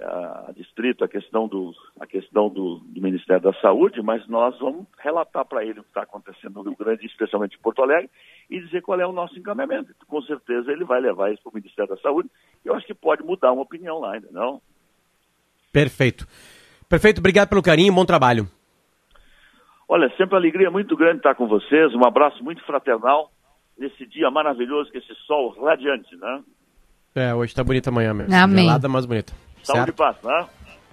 [0.00, 4.86] a distrito a questão, do, a questão do, do Ministério da Saúde, mas nós vamos
[4.98, 8.10] relatar para ele o que está acontecendo no Rio Grande, especialmente em Porto Alegre,
[8.50, 9.94] e dizer qual é o nosso encaminhamento.
[10.06, 12.30] Com certeza ele vai levar isso para o Ministério da Saúde.
[12.64, 14.60] Eu acho que pode mudar uma opinião lá ainda, não?
[15.72, 16.26] Perfeito.
[16.88, 18.48] Perfeito, obrigado pelo carinho, bom trabalho.
[19.88, 23.30] Olha, sempre uma alegria muito grande estar com vocês, um abraço muito fraternal
[23.78, 26.42] nesse dia maravilhoso, com esse sol radiante, né?
[27.14, 28.34] É, hoje está bonita amanhã mesmo.
[28.34, 28.64] Amém.
[28.64, 29.32] Gelada, mas bonita.
[29.66, 30.46] Saúde e paz, né?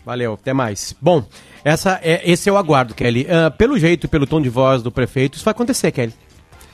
[0.06, 0.96] Valeu, até mais.
[1.02, 1.24] Bom,
[1.64, 3.26] essa é, esse é o aguardo, Kelly.
[3.26, 6.14] Uh, pelo jeito e pelo tom de voz do prefeito, isso vai acontecer, Kelly.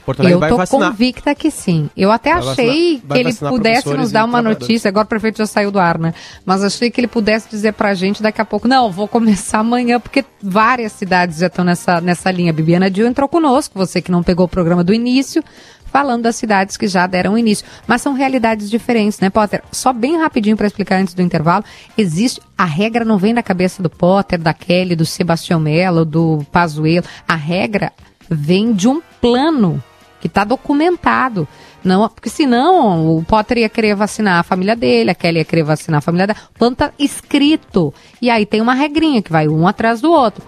[0.10, 1.88] Porto Alegre eu tô convicta que sim.
[1.96, 5.38] Eu até vai achei vacinar, que ele pudesse nos dar uma notícia, agora o prefeito
[5.38, 6.16] já saiu do ar, né?
[6.44, 10.00] Mas achei que ele pudesse dizer pra gente daqui a pouco, não, vou começar amanhã,
[10.00, 12.52] porque várias cidades já estão nessa, nessa linha.
[12.52, 15.44] Bibiana Dil entrou conosco, você que não pegou o programa do início,
[15.90, 17.66] falando das cidades que já deram início.
[17.88, 19.64] Mas são realidades diferentes, né, Potter?
[19.72, 21.64] Só bem rapidinho para explicar antes do intervalo,
[21.98, 26.46] existe, a regra não vem da cabeça do Potter, da Kelly, do Sebastião Mello, do
[26.52, 27.06] Pazuello.
[27.28, 27.92] A regra
[28.30, 29.84] vem de um plano
[30.22, 31.48] que está documentado.
[31.84, 35.64] Não, porque senão o Potter ia querer vacinar a família dele, a Kelly ia querer
[35.64, 36.40] vacinar a família dela.
[36.54, 37.94] O plano está escrito.
[38.22, 40.44] E aí tem uma regrinha que vai um atrás do outro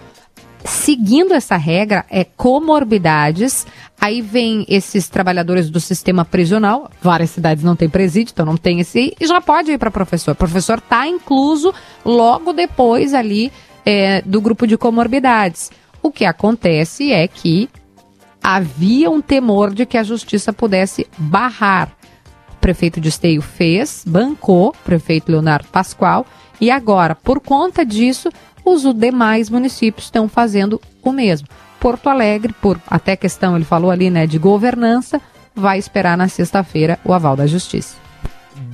[0.64, 3.66] seguindo essa regra, é comorbidades.
[4.00, 8.80] Aí vem esses trabalhadores do sistema prisional, várias cidades não têm presídio, então não tem
[8.80, 10.32] esse, e já pode ir para professor.
[10.32, 11.72] O professor está incluso
[12.04, 13.52] logo depois ali
[13.86, 15.70] é, do grupo de comorbidades.
[16.02, 17.68] O que acontece é que
[18.42, 21.92] havia um temor de que a justiça pudesse barrar.
[22.52, 26.26] O prefeito de Esteio fez, bancou, o prefeito Leonardo Pascoal,
[26.60, 28.30] e agora, por conta disso,
[28.64, 31.48] os demais municípios estão fazendo o mesmo.
[31.80, 35.20] Porto Alegre, por até questão, ele falou ali, né, de governança,
[35.54, 37.96] vai esperar na sexta-feira o aval da justiça.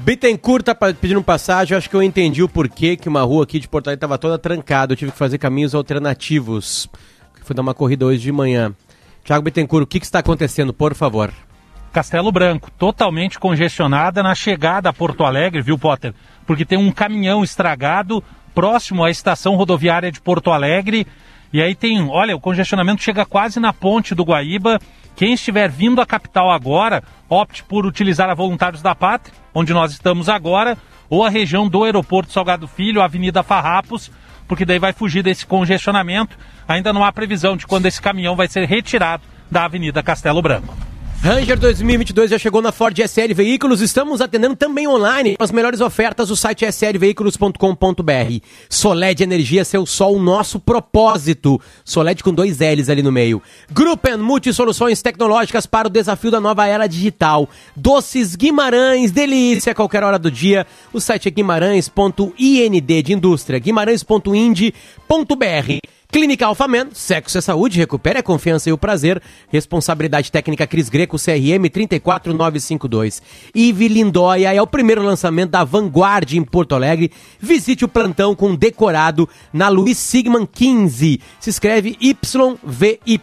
[0.04, 3.58] Bittencourt tá pa- pedindo passagem, acho que eu entendi o porquê que uma rua aqui
[3.58, 4.92] de Porto Alegre estava toda trancada.
[4.92, 6.88] Eu tive que fazer caminhos alternativos.
[7.42, 8.74] Fui dar uma corrida hoje de manhã.
[9.24, 11.32] Tiago Bittencourt, o que, que está acontecendo, por favor?
[11.92, 16.14] Castelo Branco, totalmente congestionada na chegada a Porto Alegre, viu, Potter?
[16.46, 18.22] Porque tem um caminhão estragado
[18.58, 21.06] próximo à estação rodoviária de Porto Alegre.
[21.52, 24.80] E aí tem, olha, o congestionamento chega quase na ponte do Guaíba.
[25.14, 29.92] Quem estiver vindo à capital agora, opte por utilizar a Voluntários da Pátria, onde nós
[29.92, 30.76] estamos agora,
[31.08, 34.10] ou a região do Aeroporto Salgado Filho, Avenida Farrapos,
[34.48, 36.36] porque daí vai fugir desse congestionamento.
[36.66, 40.76] Ainda não há previsão de quando esse caminhão vai ser retirado da Avenida Castelo Branco.
[41.20, 43.80] Ranger 2022 já chegou na Ford SL Veículos.
[43.80, 48.46] Estamos atendendo também online as melhores ofertas do site slveículos.com.br.
[48.70, 51.60] Soled Energia, seu sol, nosso propósito.
[51.84, 53.42] Soled com dois L's ali no meio.
[53.70, 57.48] Gruppen Multisoluções Tecnológicas para o desafio da nova era digital.
[57.74, 60.68] Doces Guimarães, delícia a qualquer hora do dia.
[60.92, 65.97] O site é guimarães.ind de indústria, guimarães.ind.br.
[66.10, 69.20] Clínica Alfamen, sexo é saúde, recupere a confiança e o prazer.
[69.48, 73.20] Responsabilidade técnica Cris Greco, CRM 34952.
[73.54, 77.12] Ive Lindóia é o primeiro lançamento da Vanguard em Porto Alegre.
[77.38, 81.20] Visite o plantão com decorado na Luiz Sigman 15.
[81.38, 83.20] Se escreve YVY.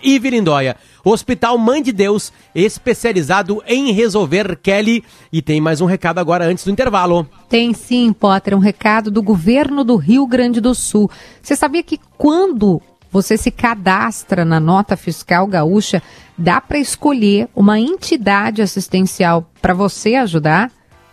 [0.00, 0.76] Ive Lindóia.
[1.04, 5.04] Hospital Mãe de Deus, especializado em resolver Kelly.
[5.32, 7.28] E tem mais um recado agora antes do intervalo.
[7.48, 11.10] Tem sim, Potter, um recado do governo do Rio Grande do Sul.
[11.42, 16.02] Você sabia que quando você se cadastra na nota fiscal gaúcha,
[16.38, 20.70] dá para escolher uma entidade assistencial para você ajudar?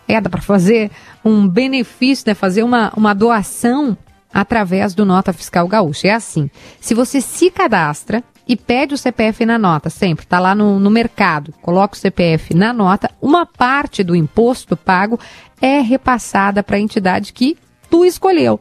[0.08, 0.92] É, dá para fazer
[1.26, 2.34] um benefício, né?
[2.34, 3.98] fazer uma, uma doação
[4.34, 6.08] através do Nota Fiscal Gaúcha.
[6.08, 10.56] É assim, se você se cadastra e pede o CPF na nota, sempre, está lá
[10.56, 15.20] no, no mercado, coloca o CPF na nota, uma parte do imposto pago
[15.62, 17.58] é repassada para a entidade que
[17.90, 18.60] tu escolheu.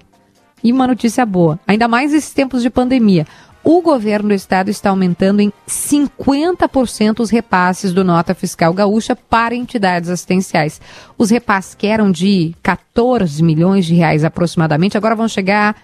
[0.64, 3.27] E uma notícia boa, ainda mais nesses tempos de pandemia.
[3.62, 9.57] O governo do estado está aumentando em 50% os repasses do Nota Fiscal Gaúcha para
[9.57, 10.81] entidades assistenciais.
[11.18, 15.75] Os repasses que eram de 14 milhões de reais aproximadamente, agora vão chegar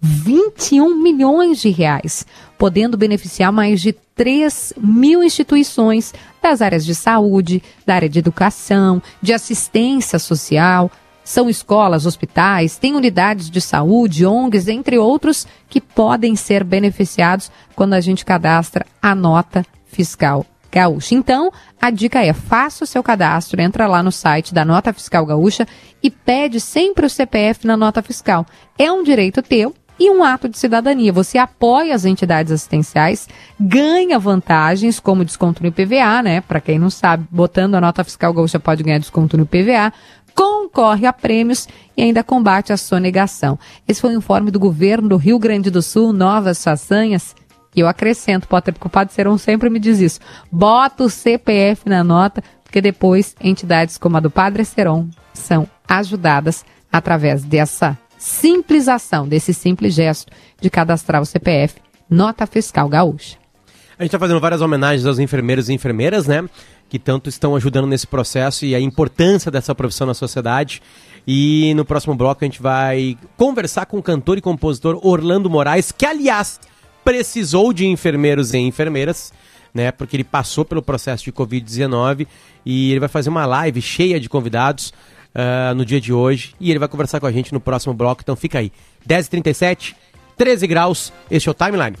[0.00, 7.62] 21 milhões de reais, podendo beneficiar mais de 3 mil instituições das áreas de saúde,
[7.84, 10.90] da área de educação, de assistência social.
[11.22, 17.92] São escolas, hospitais, tem unidades de saúde, ONGs, entre outros, que podem ser beneficiados quando
[17.94, 21.14] a gente cadastra a nota fiscal gaúcha.
[21.14, 25.26] Então, a dica é: faça o seu cadastro, entra lá no site da Nota Fiscal
[25.26, 25.66] Gaúcha
[26.02, 28.46] e pede sempre o CPF na nota fiscal.
[28.78, 31.12] É um direito teu e um ato de cidadania.
[31.12, 33.28] Você apoia as entidades assistenciais,
[33.60, 36.40] ganha vantagens como desconto no IPVA, né?
[36.40, 39.92] Para quem não sabe, botando a nota fiscal gaúcha pode ganhar desconto no IPVA,
[40.34, 43.58] concorre a prêmios e ainda combate a sonegação.
[43.86, 47.36] Esse foi o informe do governo do Rio Grande do Sul, novas façanhas.
[47.76, 50.18] E eu acrescento, Potter, porque o Padre Serão sempre me diz isso.
[50.50, 56.64] Bota o CPF na nota, porque depois entidades como a do Padre Seron são ajudadas
[56.90, 60.30] através dessa simples ação, desse simples gesto
[60.60, 61.76] de cadastrar o CPF,
[62.08, 63.38] nota fiscal gaúcha.
[63.98, 66.46] A gente está fazendo várias homenagens aos enfermeiros e enfermeiras, né?
[66.88, 70.82] Que tanto estão ajudando nesse processo e a importância dessa profissão na sociedade.
[71.26, 75.90] E no próximo bloco a gente vai conversar com o cantor e compositor Orlando Moraes,
[75.90, 76.60] que aliás
[77.02, 79.32] precisou de enfermeiros e enfermeiras,
[79.72, 79.92] né?
[79.92, 82.26] Porque ele passou pelo processo de Covid-19
[82.66, 84.92] e ele vai fazer uma live cheia de convidados
[85.34, 86.54] uh, no dia de hoje.
[86.60, 88.72] E ele vai conversar com a gente no próximo bloco, então fica aí.
[89.08, 89.94] 10h37,
[90.36, 91.96] 13 graus, este é o Timeline.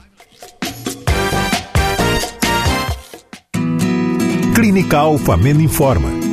[4.54, 6.19] Clínica Alfamen informa.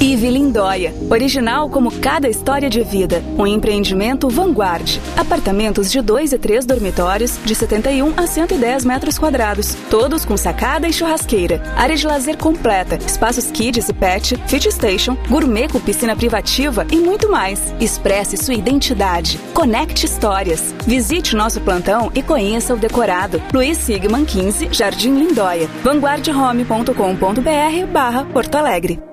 [0.00, 3.22] Ive Lindóia, original como cada história de vida.
[3.36, 4.98] Um empreendimento vanguard.
[5.14, 9.74] Apartamentos de 2 e 3 dormitórios, de 71 a 110 metros quadrados.
[9.90, 11.62] Todos com sacada e churrasqueira.
[11.76, 16.96] Área de lazer completa, espaços kids e pet, fit station, gourmet com piscina privativa e
[16.96, 17.60] muito mais.
[17.78, 19.38] Expresse sua identidade.
[19.52, 20.74] Conecte histórias.
[20.86, 23.42] Visite nosso plantão e conheça o decorado.
[23.52, 25.68] Luiz Sigman 15, Jardim Lindóia.
[25.84, 29.09] vanguardhome.com.br barra Porto Alegre.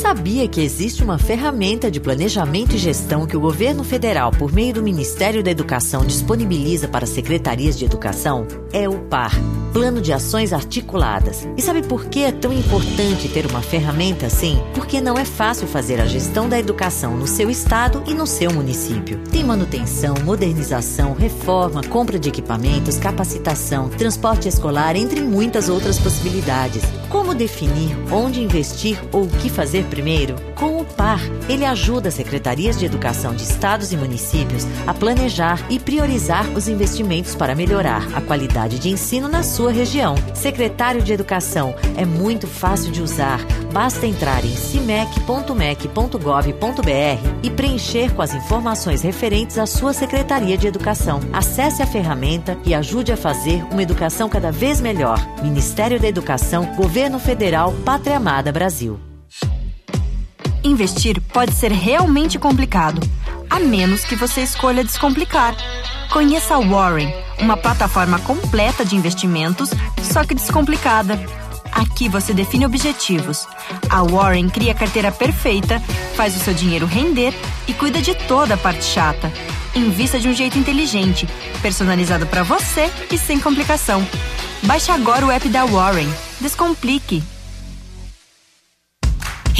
[0.00, 4.72] Sabia que existe uma ferramenta de planejamento e gestão que o governo federal, por meio
[4.72, 8.46] do Ministério da Educação, disponibiliza para secretarias de educação?
[8.72, 9.32] É o PAR
[9.72, 11.46] Plano de Ações Articuladas.
[11.56, 14.60] E sabe por que é tão importante ter uma ferramenta assim?
[14.74, 18.52] Porque não é fácil fazer a gestão da educação no seu estado e no seu
[18.52, 19.18] município.
[19.30, 26.82] Tem manutenção, modernização, reforma, compra de equipamentos, capacitação, transporte escolar, entre muitas outras possibilidades.
[27.08, 30.36] Como definir onde investir ou o que fazer primeiro?
[30.54, 35.64] Com o PAR, ele ajuda as secretarias de educação de estados e municípios a planejar
[35.70, 40.14] e priorizar os investimentos para melhorar a qualidade de ensino na sua região.
[40.34, 43.40] Secretário de Educação é muito fácil de usar.
[43.72, 51.20] Basta entrar em cimec.mec.gov.br e preencher com as informações referentes à sua Secretaria de Educação.
[51.32, 55.18] Acesse a ferramenta e ajude a fazer uma educação cada vez melhor.
[55.42, 58.98] Ministério da Educação, Governo Federal, Pátria Amada Brasil.
[60.62, 63.00] Investir pode ser realmente complicado,
[63.50, 65.54] a menos que você escolha descomplicar.
[66.12, 69.70] Conheça a Warren, uma plataforma completa de investimentos,
[70.02, 71.20] só que descomplicada.
[71.72, 73.46] Aqui você define objetivos.
[73.88, 75.80] A Warren cria a carteira perfeita,
[76.14, 77.34] faz o seu dinheiro render
[77.68, 79.32] e cuida de toda a parte chata.
[79.74, 81.28] Invista de um jeito inteligente,
[81.62, 84.06] personalizado para você e sem complicação.
[84.62, 86.08] Baixe agora o app da Warren.
[86.40, 87.22] Descomplique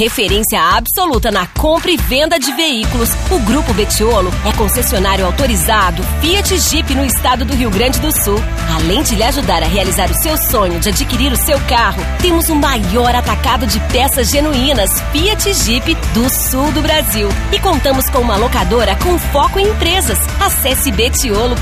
[0.00, 3.10] referência absoluta na compra e venda de veículos.
[3.30, 8.40] O Grupo Betiolo é concessionário autorizado Fiat Jeep no estado do Rio Grande do Sul.
[8.74, 12.48] Além de lhe ajudar a realizar o seu sonho de adquirir o seu carro, temos
[12.48, 17.28] o maior atacado de peças genuínas Fiat Jeep do sul do Brasil.
[17.52, 20.18] E contamos com uma locadora com foco em empresas.
[20.40, 21.56] Acesse betiolo.com.br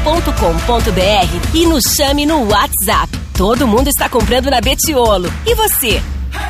[1.55, 3.19] e nos chame no WhatsApp.
[3.37, 5.29] Todo mundo está comprando na Betiolo.
[5.45, 6.01] E você?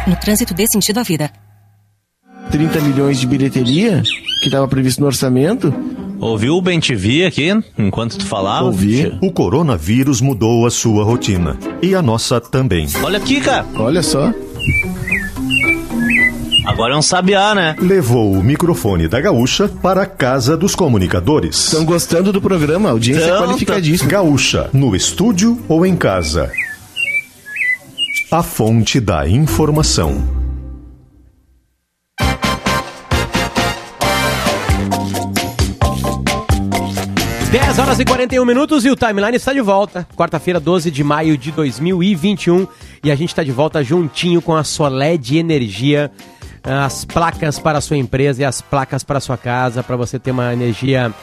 [0.07, 1.31] No trânsito dê sentido à vida.
[2.51, 4.03] 30 milhões de bilheteria
[4.41, 5.73] que estava previsto no orçamento.
[6.21, 8.67] Ouviu o Ben TV aqui, enquanto tu falava?
[8.67, 9.17] Ouvi.
[9.21, 11.57] O coronavírus mudou a sua rotina.
[11.81, 12.89] E a nossa também.
[13.03, 13.65] Olha aqui, cara.
[13.77, 14.33] Olha só.
[16.67, 17.77] Agora é um sabiá, né?
[17.81, 21.57] Levou o microfone da Gaúcha para a Casa dos Comunicadores.
[21.57, 22.89] Estão gostando do programa?
[22.89, 24.11] A audiência é qualificadíssima.
[24.11, 26.53] Gaúcha, no estúdio ou em casa?
[28.31, 30.38] A fonte da informação.
[37.79, 40.05] 10 horas e 41 minutos e o Timeline está de volta.
[40.17, 42.67] Quarta-feira, 12 de maio de 2021.
[43.05, 46.11] E a gente está de volta juntinho com a Soled Energia.
[46.64, 50.19] As placas para a sua empresa e as placas para a sua casa, para você
[50.19, 51.14] ter uma energia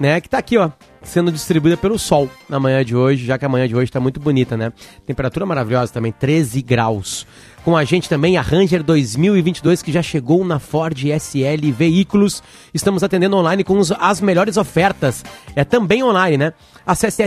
[0.00, 0.70] né, que está aqui, ó,
[1.08, 3.98] sendo distribuída pelo sol na manhã de hoje, já que a manhã de hoje está
[3.98, 4.72] muito bonita, né?
[5.06, 7.26] Temperatura maravilhosa também, 13 graus.
[7.64, 12.42] Com a gente também a Ranger 2022 que já chegou na Ford SL Veículos.
[12.72, 15.24] Estamos atendendo online com as melhores ofertas.
[15.56, 16.52] É também online, né?
[16.86, 17.22] Acesse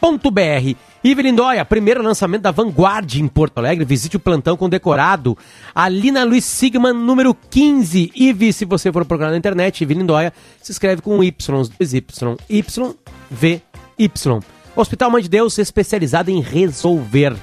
[0.00, 0.76] slveículos.com.br.
[1.02, 3.84] Ive Lindóia, primeiro lançamento da Vanguard em Porto Alegre.
[3.84, 5.36] Visite o plantão com decorado.
[5.74, 8.12] Na Luiz Sigman, número 15.
[8.14, 11.32] Ive, se você for procurar na internet, Ive Lindóia, se escreve com Y,
[11.78, 12.96] 2Y, Y,
[13.30, 13.62] V,
[13.98, 14.40] Y.
[14.76, 17.34] Hospital Mãe de Deus, especializado em resolver.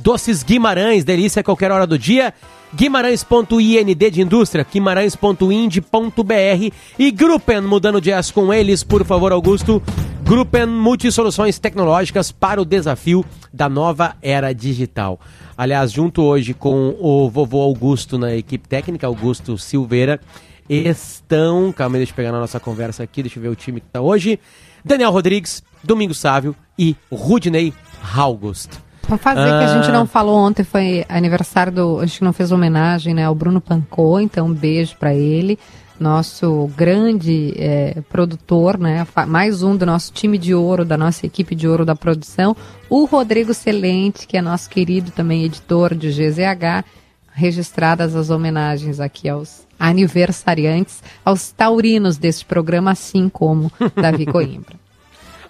[0.00, 2.34] Doces Guimarães, delícia a qualquer hora do dia.
[2.76, 9.80] Guimarães.ind de indústria, guimarães.ind.br e Gruppen, mudando de as com eles, por favor, Augusto.
[10.24, 15.20] Gruppen Multisoluções Tecnológicas para o desafio da nova era digital.
[15.56, 20.20] Aliás, junto hoje com o vovô Augusto na equipe técnica, Augusto Silveira,
[20.68, 21.72] estão.
[21.72, 24.00] Calma, deixa eu pegar na nossa conversa aqui, deixa eu ver o time que está
[24.00, 24.40] hoje.
[24.84, 27.72] Daniel Rodrigues, Domingos Sávio e Rudney
[28.16, 28.83] August.
[29.08, 29.58] Vamos fazer ah.
[29.58, 30.06] que a gente não ah.
[30.06, 32.00] falou ontem, foi aniversário do.
[32.00, 35.58] A gente não fez homenagem né, ao Bruno Pancô, então um beijo para ele,
[35.98, 39.06] nosso grande é, produtor, né?
[39.26, 42.56] Mais um do nosso time de ouro, da nossa equipe de ouro da produção.
[42.88, 46.84] O Rodrigo Celente, que é nosso querido também editor de GZH,
[47.32, 54.76] registradas as homenagens aqui aos aniversariantes, aos taurinos deste programa, assim como Davi Coimbra.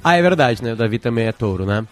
[0.02, 0.72] ah, é verdade, né?
[0.72, 1.84] O Davi também é touro, né?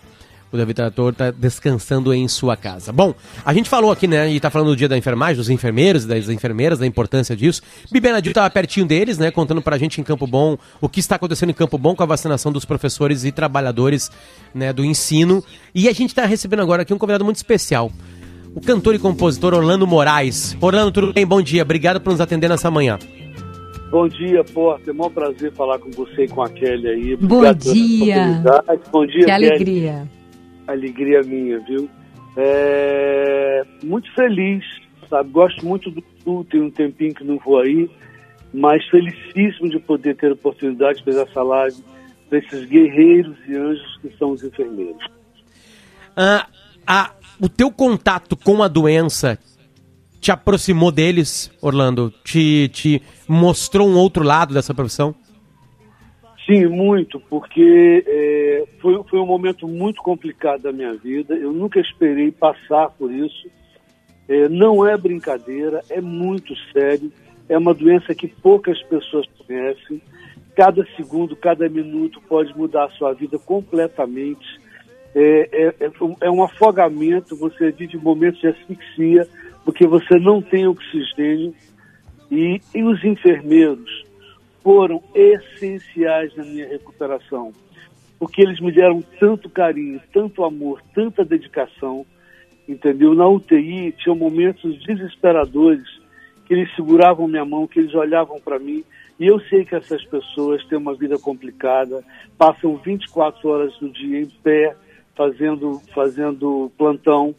[0.52, 2.92] O David Trator está descansando em sua casa.
[2.92, 6.04] Bom, a gente falou aqui, né, e está falando do dia da enfermagem, dos enfermeiros
[6.04, 7.62] e das enfermeiras, da importância disso.
[7.90, 11.16] Bibenadil estava pertinho deles, né, contando para a gente em Campo Bom o que está
[11.16, 14.10] acontecendo em Campo Bom com a vacinação dos professores e trabalhadores
[14.54, 15.42] né, do ensino.
[15.74, 17.90] E a gente está recebendo agora aqui um convidado muito especial.
[18.54, 20.54] O cantor e compositor Orlando Moraes.
[20.60, 21.26] Orlando, tudo bem?
[21.26, 21.62] Bom dia.
[21.62, 22.98] Obrigado por nos atender nessa manhã.
[23.90, 24.90] Bom dia, Porta.
[24.90, 27.14] É um prazer falar com você e com a Kelly aí.
[27.14, 28.42] Obrigado Bom dia.
[28.92, 29.46] Bom dia, Que Kelly.
[29.46, 30.21] alegria
[30.66, 31.88] alegria minha, viu?
[32.36, 34.64] É, muito feliz
[35.12, 35.30] sabe?
[35.30, 37.90] Gosto muito do Sul, tem um tempinho que não vou aí,
[38.54, 41.76] mas felicíssimo de poder ter a oportunidade de fazer essa live
[42.28, 45.04] para esses guerreiros e anjos que são os enfermeiros.
[46.16, 46.46] Ah,
[46.86, 49.38] a, o teu contato com a doença
[50.18, 52.12] te aproximou deles, Orlando?
[52.24, 55.14] Te, te mostrou um outro lado dessa profissão?
[56.52, 61.34] Sim, muito, porque é, foi, foi um momento muito complicado da minha vida.
[61.34, 63.50] Eu nunca esperei passar por isso.
[64.28, 67.10] É, não é brincadeira, é muito sério.
[67.48, 70.02] É uma doença que poucas pessoas conhecem.
[70.54, 74.60] Cada segundo, cada minuto pode mudar a sua vida completamente.
[75.14, 75.90] É, é, é,
[76.20, 79.26] é um afogamento, você vive momentos de asfixia,
[79.64, 81.54] porque você não tem oxigênio.
[82.30, 84.11] E, e os enfermeiros
[84.62, 87.52] foram essenciais na minha recuperação,
[88.18, 92.06] porque eles me deram tanto carinho, tanto amor, tanta dedicação,
[92.68, 93.14] entendeu?
[93.14, 95.82] Na UTI tinham momentos desesperadores
[96.46, 98.84] que eles seguravam minha mão, que eles olhavam para mim,
[99.18, 102.02] e eu sei que essas pessoas têm uma vida complicada,
[102.38, 104.76] passam 24 horas do dia em pé,
[105.16, 107.34] fazendo, fazendo plantão,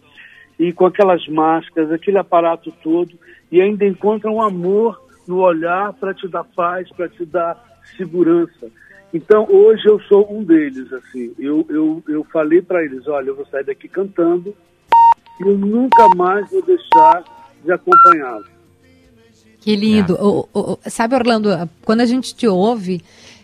[0.60, 3.12] e com aquelas máscaras, aquele aparato todo,
[3.52, 8.68] e ainda encontram amor no olhar para te dar paz, para te dar segurança.
[9.14, 11.34] Então, hoje eu sou um deles, assim.
[11.38, 14.56] Eu, eu, eu falei para eles, olha, eu vou sair daqui cantando
[15.40, 17.24] e eu nunca mais vou deixar
[17.64, 18.48] de acompanhá-los.
[19.60, 20.16] Que lindo.
[20.16, 21.50] O, o, sabe, Orlando,
[21.86, 23.02] quando a gente te ouve,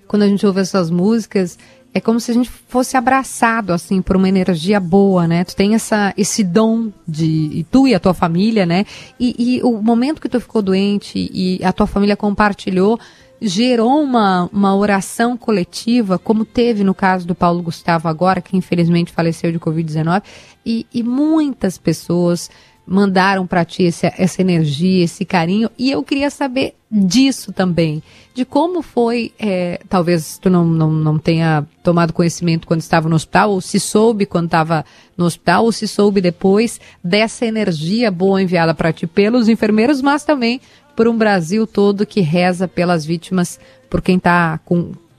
[0.08, 1.58] quando a gente ouve essas músicas,
[1.94, 5.44] é como se a gente fosse abraçado assim por uma energia boa, né?
[5.44, 8.86] Tu tem essa esse dom de e tu e a tua família, né?
[9.20, 13.00] E, e, o momento que tu ficou doente e a tua família compartilhou
[13.42, 19.14] gerou uma, uma oração coletiva, como teve no caso do Paulo Gustavo agora, que infelizmente
[19.14, 20.24] faleceu de Covid-19,
[20.66, 22.50] e, e muitas pessoas
[22.90, 25.70] mandaram para ti essa, essa energia, esse carinho.
[25.78, 28.02] E eu queria saber disso também,
[28.34, 33.16] de como foi, é, talvez tu não, não, não tenha tomado conhecimento quando estava no
[33.16, 34.84] hospital, ou se soube quando estava
[35.16, 40.24] no hospital, ou se soube depois dessa energia boa enviada para ti pelos enfermeiros, mas
[40.24, 40.60] também
[40.96, 44.60] por um Brasil todo que reza pelas vítimas, por quem está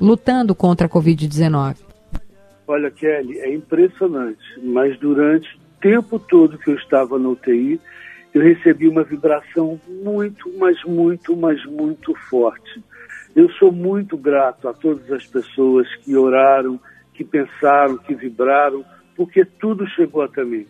[0.00, 1.76] lutando contra a Covid-19.
[2.66, 7.80] Olha, Kelly, é impressionante, mas durante tempo todo que eu estava na UTI,
[8.32, 12.82] eu recebi uma vibração muito, mas muito, mas muito forte.
[13.34, 16.78] Eu sou muito grato a todas as pessoas que oraram,
[17.14, 18.84] que pensaram, que vibraram,
[19.16, 20.66] porque tudo chegou até mim.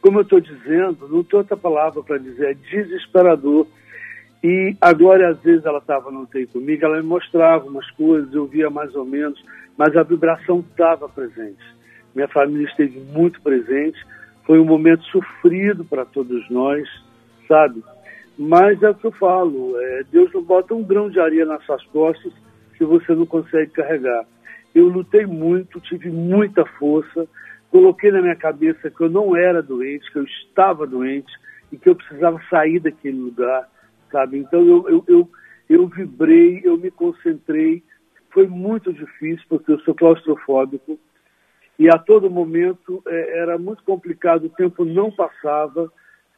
[0.00, 3.66] Como eu estou dizendo, não tem outra palavra para dizer, é desesperador.
[4.42, 8.34] E a Glória, às vezes, ela estava no UTI comigo, ela me mostrava umas coisas,
[8.34, 9.40] eu via mais ou menos,
[9.78, 11.62] mas a vibração estava presente.
[12.14, 13.98] Minha família esteve muito presente,
[14.44, 16.88] foi um momento sofrido para todos nós,
[17.46, 17.82] sabe?
[18.38, 21.64] Mas é o que eu falo, é, Deus não bota um grão de areia nas
[21.64, 22.32] suas costas
[22.76, 24.24] que você não consegue carregar.
[24.74, 27.28] Eu lutei muito, tive muita força,
[27.70, 31.32] coloquei na minha cabeça que eu não era doente, que eu estava doente
[31.70, 33.68] e que eu precisava sair daquele lugar,
[34.10, 34.38] sabe?
[34.38, 35.30] Então eu, eu, eu,
[35.68, 37.82] eu vibrei, eu me concentrei.
[38.30, 40.98] Foi muito difícil porque eu sou claustrofóbico,
[41.78, 45.90] e a todo momento é, era muito complicado, o tempo não passava,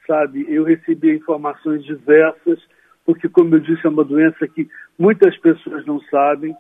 [0.06, 0.46] sabe?
[0.48, 2.60] Eu recebia informações diversas,
[3.04, 4.68] porque, como eu disse, é uma doença que
[4.98, 6.56] muitas pessoas não sabem,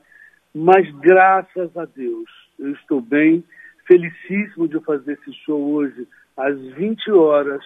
[0.54, 3.42] mas graças a Deus eu estou bem,
[3.86, 6.06] felicíssimo de fazer esse show hoje
[6.36, 7.62] às 20 horas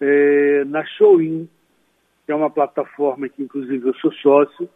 [0.00, 1.48] é, na Showin,
[2.24, 4.68] que é uma plataforma que, inclusive, eu sou sócio.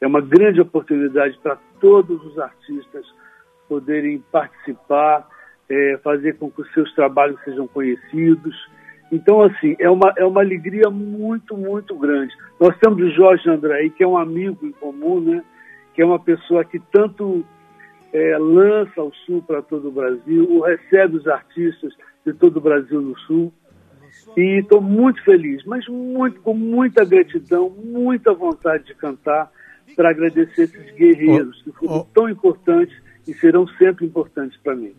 [0.00, 3.06] É uma grande oportunidade para todos os artistas
[3.68, 5.28] poderem participar,
[5.68, 8.54] é, fazer com que os seus trabalhos sejam conhecidos.
[9.10, 12.34] Então, assim, é uma, é uma alegria muito, muito grande.
[12.60, 15.42] Nós temos o Jorge André, que é um amigo em comum, né?
[15.94, 17.44] que é uma pessoa que tanto
[18.12, 21.94] é, lança o Sul para todo o Brasil, recebe os artistas
[22.24, 23.52] de todo o Brasil no Sul.
[24.36, 29.50] E estou muito feliz, mas muito, com muita gratidão, muita vontade de cantar
[29.96, 32.94] para agradecer esses guerreiros que foram tão importantes
[33.26, 34.92] e serão sempre importantes para mim.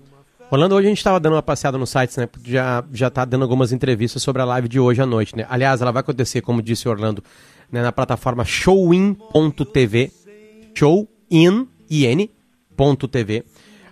[0.49, 2.30] Orlando, hoje a gente estava dando uma passeada no site, né?
[2.43, 5.47] Já, já tá dando algumas entrevistas sobre a live de hoje à noite, né?
[5.49, 7.24] Aliás, ela vai acontecer, como disse Orlando,
[7.71, 10.11] né, na plataforma showin.tv,
[10.76, 11.15] showin.tv,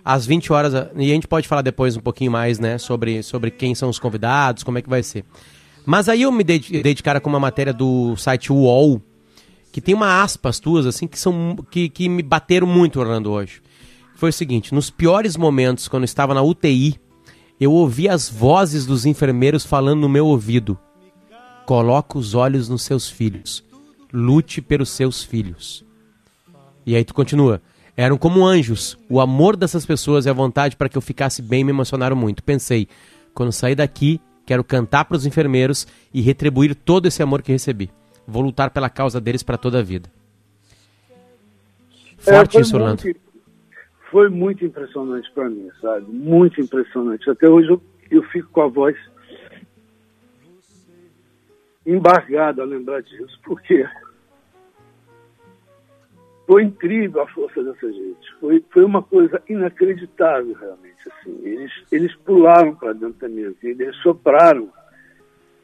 [0.04, 3.50] às 20 horas, e a gente pode falar depois um pouquinho mais, né, sobre, sobre
[3.50, 5.24] quem são os convidados, como é que vai ser.
[5.84, 9.02] Mas aí eu me dei de cara com uma matéria do site UOL,
[9.72, 13.60] que tem uma aspas tuas, assim, que, são, que, que me bateram muito, Orlando, hoje
[14.22, 16.94] foi o seguinte: nos piores momentos, quando eu estava na UTI,
[17.60, 20.78] eu ouvi as vozes dos enfermeiros falando no meu ouvido.
[21.66, 23.64] Coloca os olhos nos seus filhos.
[24.12, 25.84] Lute pelos seus filhos.
[26.86, 27.60] E aí tu continua.
[27.96, 28.96] Eram como anjos.
[29.08, 32.44] O amor dessas pessoas e a vontade para que eu ficasse bem me emocionaram muito.
[32.44, 32.86] Pensei,
[33.34, 37.90] quando sair daqui, quero cantar para os enfermeiros e retribuir todo esse amor que recebi.
[38.24, 40.08] Vou lutar pela causa deles para toda a vida.
[42.18, 43.02] Forte É, isso, Orlando.
[43.02, 43.31] muito-
[44.12, 46.04] Foi muito impressionante para mim, sabe?
[46.06, 47.30] Muito impressionante.
[47.30, 48.94] Até hoje eu, eu fico com a voz
[51.86, 53.88] embargada a lembrar disso, porque
[56.46, 58.34] foi incrível a força dessa gente.
[58.38, 61.08] Foi, foi uma coisa inacreditável, realmente.
[61.08, 61.40] Assim.
[61.42, 64.70] Eles, eles pularam para dentro da minha vida, eles sopraram,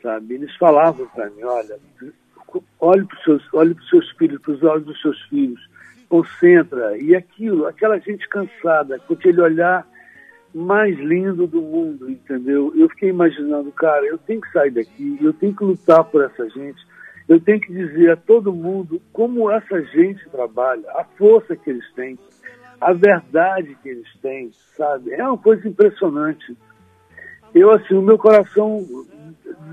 [0.03, 0.37] sabe?
[0.37, 1.79] Eles falavam para mim, olha,
[2.81, 5.61] olhe para os seus, olhe pros seus filhos, para os olhos dos seus filhos,
[6.09, 6.97] concentra.
[6.99, 9.87] E aquilo, aquela gente cansada, com aquele olhar
[10.55, 12.73] mais lindo do mundo, entendeu?
[12.75, 16.49] Eu fiquei imaginando, cara, eu tenho que sair daqui, eu tenho que lutar por essa
[16.49, 16.79] gente,
[17.29, 21.85] eu tenho que dizer a todo mundo como essa gente trabalha, a força que eles
[21.93, 22.19] têm,
[22.81, 25.13] a verdade que eles têm, sabe?
[25.13, 26.57] É uma coisa impressionante.
[27.55, 28.87] Eu, assim, o meu coração,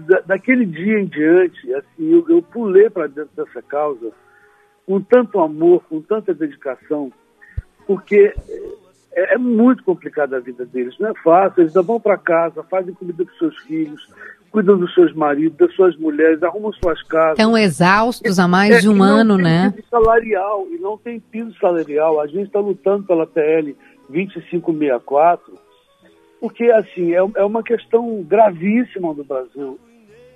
[0.07, 4.11] da- daquele dia em diante, assim, eu, eu pulei para dentro dessa causa
[4.85, 7.11] com tanto amor, com tanta dedicação,
[7.87, 8.33] porque
[9.13, 11.61] é, é muito complicada a vida deles, não é fácil.
[11.61, 14.07] Eles vão para casa, fazem comida para seus filhos,
[14.51, 17.39] cuidam dos seus maridos, das suas mulheres, arrumam suas casas.
[17.39, 19.73] Estão exaustos há mais de É, um e não ano, tem né?
[19.75, 22.21] piso salarial, e não tem piso salarial.
[22.21, 23.75] A gente está lutando pela PL
[24.09, 25.53] 2564,
[26.39, 29.79] porque, assim, é, é uma questão gravíssima do Brasil.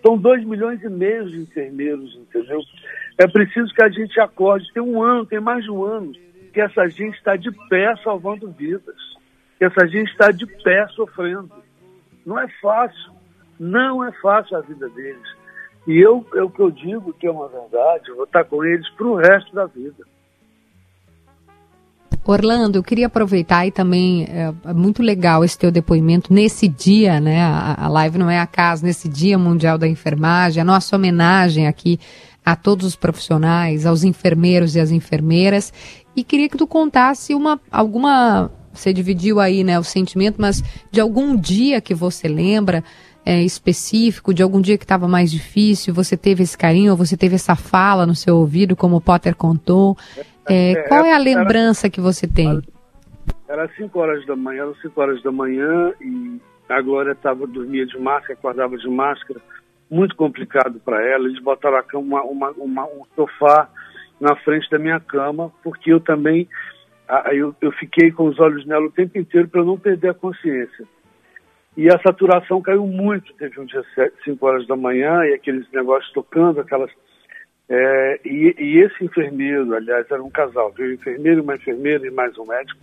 [0.02, 2.62] São 2 milhões e meio de enfermeiros, entendeu?
[3.20, 4.72] É preciso que a gente acorde.
[4.74, 6.14] Tem um ano, tem mais de um ano,
[6.54, 8.96] que essa gente está de pé salvando vidas.
[9.58, 11.52] Que essa gente está de pé sofrendo.
[12.26, 13.12] Não é fácil.
[13.60, 15.38] Não é fácil a vida deles.
[15.86, 18.64] E eu, é o que eu digo que é uma verdade, eu vou estar com
[18.64, 20.06] eles para o resto da vida.
[22.26, 27.20] Orlando, eu queria aproveitar e também é, é muito legal esse teu depoimento nesse dia,
[27.20, 27.42] né?
[27.42, 32.00] A, a live não é acaso, nesse Dia Mundial da Enfermagem, a nossa homenagem aqui
[32.46, 35.72] a todos os profissionais, aos enfermeiros e às enfermeiras.
[36.16, 38.52] E queria que tu contasse uma alguma.
[38.74, 40.62] Você dividiu aí né, o sentimento, mas
[40.92, 42.84] de algum dia que você lembra
[43.26, 47.18] é, específico, de algum dia que estava mais difícil, você teve esse carinho, ou você
[47.18, 49.98] teve essa fala no seu ouvido, como o Potter contou.
[50.48, 52.62] É, É, qual é a era- lembrança que você tem?
[53.48, 57.86] Era 5 horas da manhã, eram 5 horas da manhã e a Glória estava dormia
[57.86, 59.42] de máscara, acordava de máscara,
[59.90, 61.28] muito complicado para ela.
[61.28, 63.70] Eles botaram a cama, uma, uma, um sofá
[64.20, 66.48] na frente da minha cama, porque eu também
[67.32, 70.86] eu, eu fiquei com os olhos nela o tempo inteiro para não perder a consciência.
[71.76, 73.34] E a saturação caiu muito.
[73.34, 73.84] Teve um dia
[74.24, 76.92] 5 horas da manhã e aqueles negócios tocando, aquelas.
[77.68, 80.88] é, e, e esse enfermeiro, aliás, era um casal, viu?
[80.88, 82.80] Um enfermeiro, uma enfermeira e mais um médico.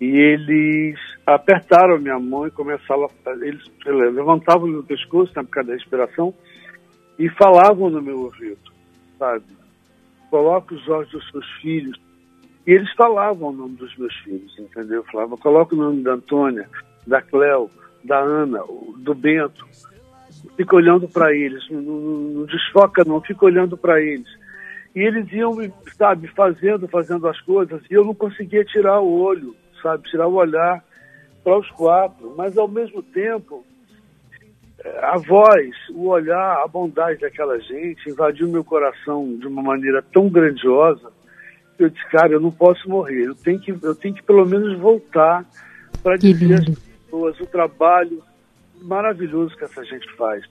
[0.00, 3.30] E eles apertaram minha mão e começaram a.
[3.30, 6.34] Eles levantavam o meu pescoço na época da respiração
[7.18, 8.72] e falavam no meu ouvido,
[9.18, 9.44] sabe?
[10.30, 11.98] Coloca os olhos dos seus filhos.
[12.66, 15.04] E eles falavam o nome dos meus filhos, entendeu?
[15.12, 16.68] Falavam, coloca o nome da Antônia,
[17.06, 17.70] da Cléo,
[18.02, 18.62] da Ana,
[18.98, 19.66] do Bento.
[20.56, 24.28] Fica olhando para eles, não, não, não desfoca não, fica olhando para eles.
[24.94, 25.56] E eles iam,
[25.96, 29.54] sabe, fazendo, fazendo as coisas, e eu não conseguia tirar o olho,
[29.84, 30.82] sabe, tirar o olhar
[31.44, 32.34] para os quatro.
[32.36, 33.64] Mas, ao mesmo tempo,
[34.82, 40.02] eh, a voz, o olhar, a bondade daquela gente invadiu meu coração de uma maneira
[40.02, 41.12] tão grandiosa
[41.76, 44.46] que eu disse, cara, eu não posso morrer, eu tenho que, eu tenho que pelo
[44.46, 45.44] menos voltar
[46.02, 48.22] para dizer às pessoas o trabalho
[48.82, 50.44] maravilhoso que essa gente faz.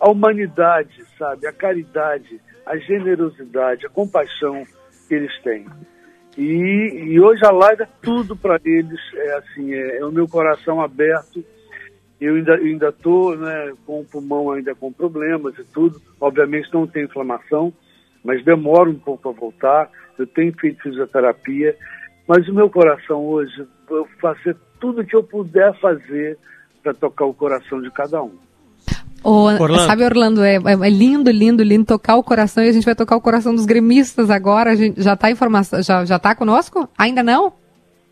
[0.00, 4.64] A humanidade, sabe, a caridade, a generosidade, a compaixão
[5.08, 5.66] que eles têm.
[6.38, 10.28] E, e hoje a live é tudo para eles, é assim, é, é o meu
[10.28, 11.44] coração aberto.
[12.20, 16.00] Eu ainda ainda tô, né, com o pulmão ainda com problemas e tudo.
[16.20, 17.72] Obviamente não tem inflamação,
[18.22, 19.90] mas demora um pouco a voltar.
[20.16, 21.76] Eu tenho feito fisioterapia,
[22.28, 26.38] mas o meu coração hoje, eu vou fazer tudo que eu puder fazer
[26.84, 28.38] para tocar o coração de cada um.
[29.22, 29.86] Ô, Orlando.
[29.86, 33.16] Sabe, Orlando, é, é lindo, lindo, lindo tocar o coração e a gente vai tocar
[33.16, 34.70] o coração dos gremistas agora.
[34.72, 36.88] A gente, já tá informação, já, já tá conosco?
[36.96, 37.52] Ainda não?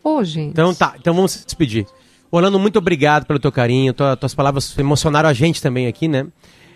[0.03, 0.49] Ô, gente.
[0.51, 1.85] Então tá, então vamos se despedir.
[2.29, 6.27] Orlando, muito obrigado pelo teu carinho, tua- tuas palavras emocionaram a gente também aqui, né?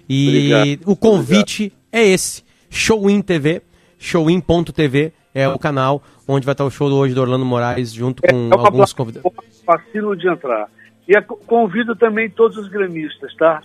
[0.09, 0.91] E Obrigado.
[0.91, 3.61] o convite é esse, Showin TV,
[3.97, 8.21] showin.tv é o canal onde vai estar o show do hoje do Orlando Moraes junto
[8.21, 9.29] com é alguns convidados.
[9.65, 10.67] fácil de entrar.
[11.07, 13.59] E convido também todos os gremistas, tá?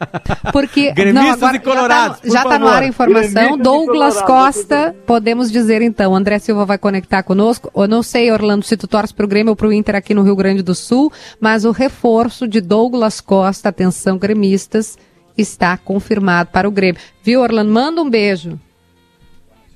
[0.52, 3.32] Porque Gremistas não, agora e colorados, já está por no ar a informação.
[3.32, 7.70] Gremistas Douglas Costa, podemos dizer então, André Silva vai conectar conosco.
[7.74, 10.36] Eu não sei, Orlando, se tu torce pro Grêmio ou pro Inter aqui no Rio
[10.36, 14.96] Grande do Sul, mas o reforço de Douglas Costa, atenção gremistas,
[15.36, 17.00] está confirmado para o Grêmio.
[17.22, 17.72] Viu, Orlando?
[17.72, 18.60] Manda um beijo.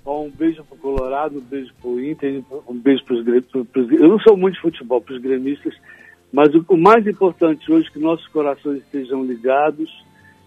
[0.06, 4.08] Um beijo pro Colorado, um beijo pro Inter, um beijo pros, gre- pro- pros Eu
[4.10, 5.74] não sou muito de futebol, pros gremistas,
[6.32, 9.90] mas o, o mais importante hoje é que nossos corações estejam ligados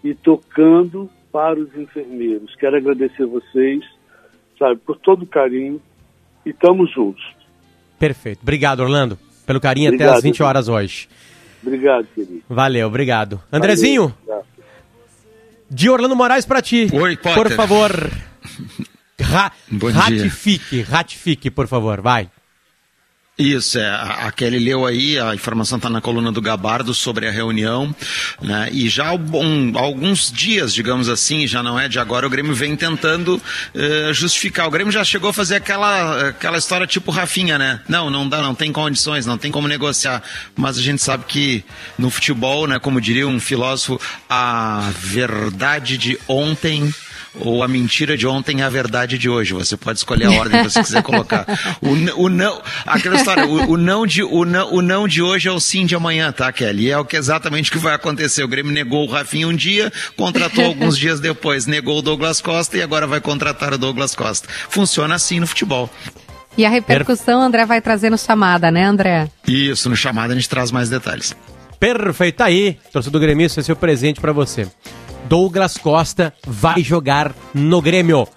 [0.04, 2.56] e tocando para os enfermeiros.
[2.56, 3.84] Quero agradecer vocês,
[4.58, 5.82] sabe, por todo o carinho
[6.46, 7.24] e estamos juntos.
[7.98, 8.40] Perfeito.
[8.42, 10.46] Obrigado, Orlando, pelo carinho até Obrigado, às 20 Edu.
[10.46, 11.08] horas hoje.
[11.62, 12.42] Obrigado, querido.
[12.48, 13.42] Valeu, obrigado.
[13.52, 14.46] Andrezinho, Valeu.
[15.70, 16.88] de Orlando Moraes pra ti.
[16.94, 17.44] Oi, Potter.
[17.44, 17.92] Por favor.
[19.22, 20.00] Ra Bom dia.
[20.00, 22.30] ratifique, ratifique, por favor, vai.
[23.42, 27.32] Isso, é, a Kelly leu aí, a informação está na coluna do Gabardo sobre a
[27.32, 27.96] reunião,
[28.42, 32.30] né, e já há um- alguns dias, digamos assim, já não é de agora, o
[32.30, 33.42] Grêmio vem tentando
[33.74, 34.68] eh, justificar.
[34.68, 37.80] O Grêmio já chegou a fazer aquela, aquela história tipo Rafinha, né?
[37.88, 40.22] Não, não dá, não tem condições, não tem como negociar.
[40.54, 41.64] Mas a gente sabe que
[41.98, 46.94] no futebol, né, como diria um filósofo, a verdade de ontem
[47.36, 49.54] ou a mentira de ontem é a verdade de hoje.
[49.54, 51.46] Você pode escolher a ordem que você quiser colocar.
[51.82, 55.48] O, o não, aquela história, o, o não de, o, não, o não de hoje
[55.48, 56.86] é o sim de amanhã, tá, Kelly?
[56.86, 58.44] E é o que exatamente o que vai acontecer.
[58.44, 62.78] O Grêmio negou o Rafinha um dia, contratou alguns dias depois, negou o Douglas Costa
[62.78, 64.48] e agora vai contratar o Douglas Costa.
[64.70, 65.90] Funciona assim no futebol.
[66.58, 69.30] E a repercussão, André vai trazer no chamada, né, André?
[69.48, 71.36] Isso, no chamado a gente traz mais detalhes.
[71.80, 74.68] Perfeito, tá aí, torcedor gremista, esse é o presente pra você.
[75.28, 78.28] Douglas Costa vai jogar no Grêmio.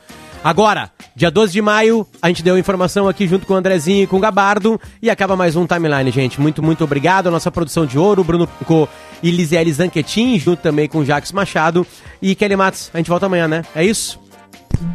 [0.45, 4.07] Agora, dia 12 de maio, a gente deu informação aqui junto com o Andrezinho e
[4.07, 4.81] com o Gabardo.
[5.01, 6.41] E acaba mais um timeline, gente.
[6.41, 7.29] Muito, muito obrigado.
[7.29, 8.89] A nossa produção de ouro, Bruno Pico
[9.23, 11.87] e Lisiele Zanquetin, junto também com o Jacques Machado.
[12.21, 13.63] E Kelly Matos, a gente volta amanhã, né?
[13.75, 14.21] É isso?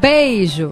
[0.02, 0.72] Beijo!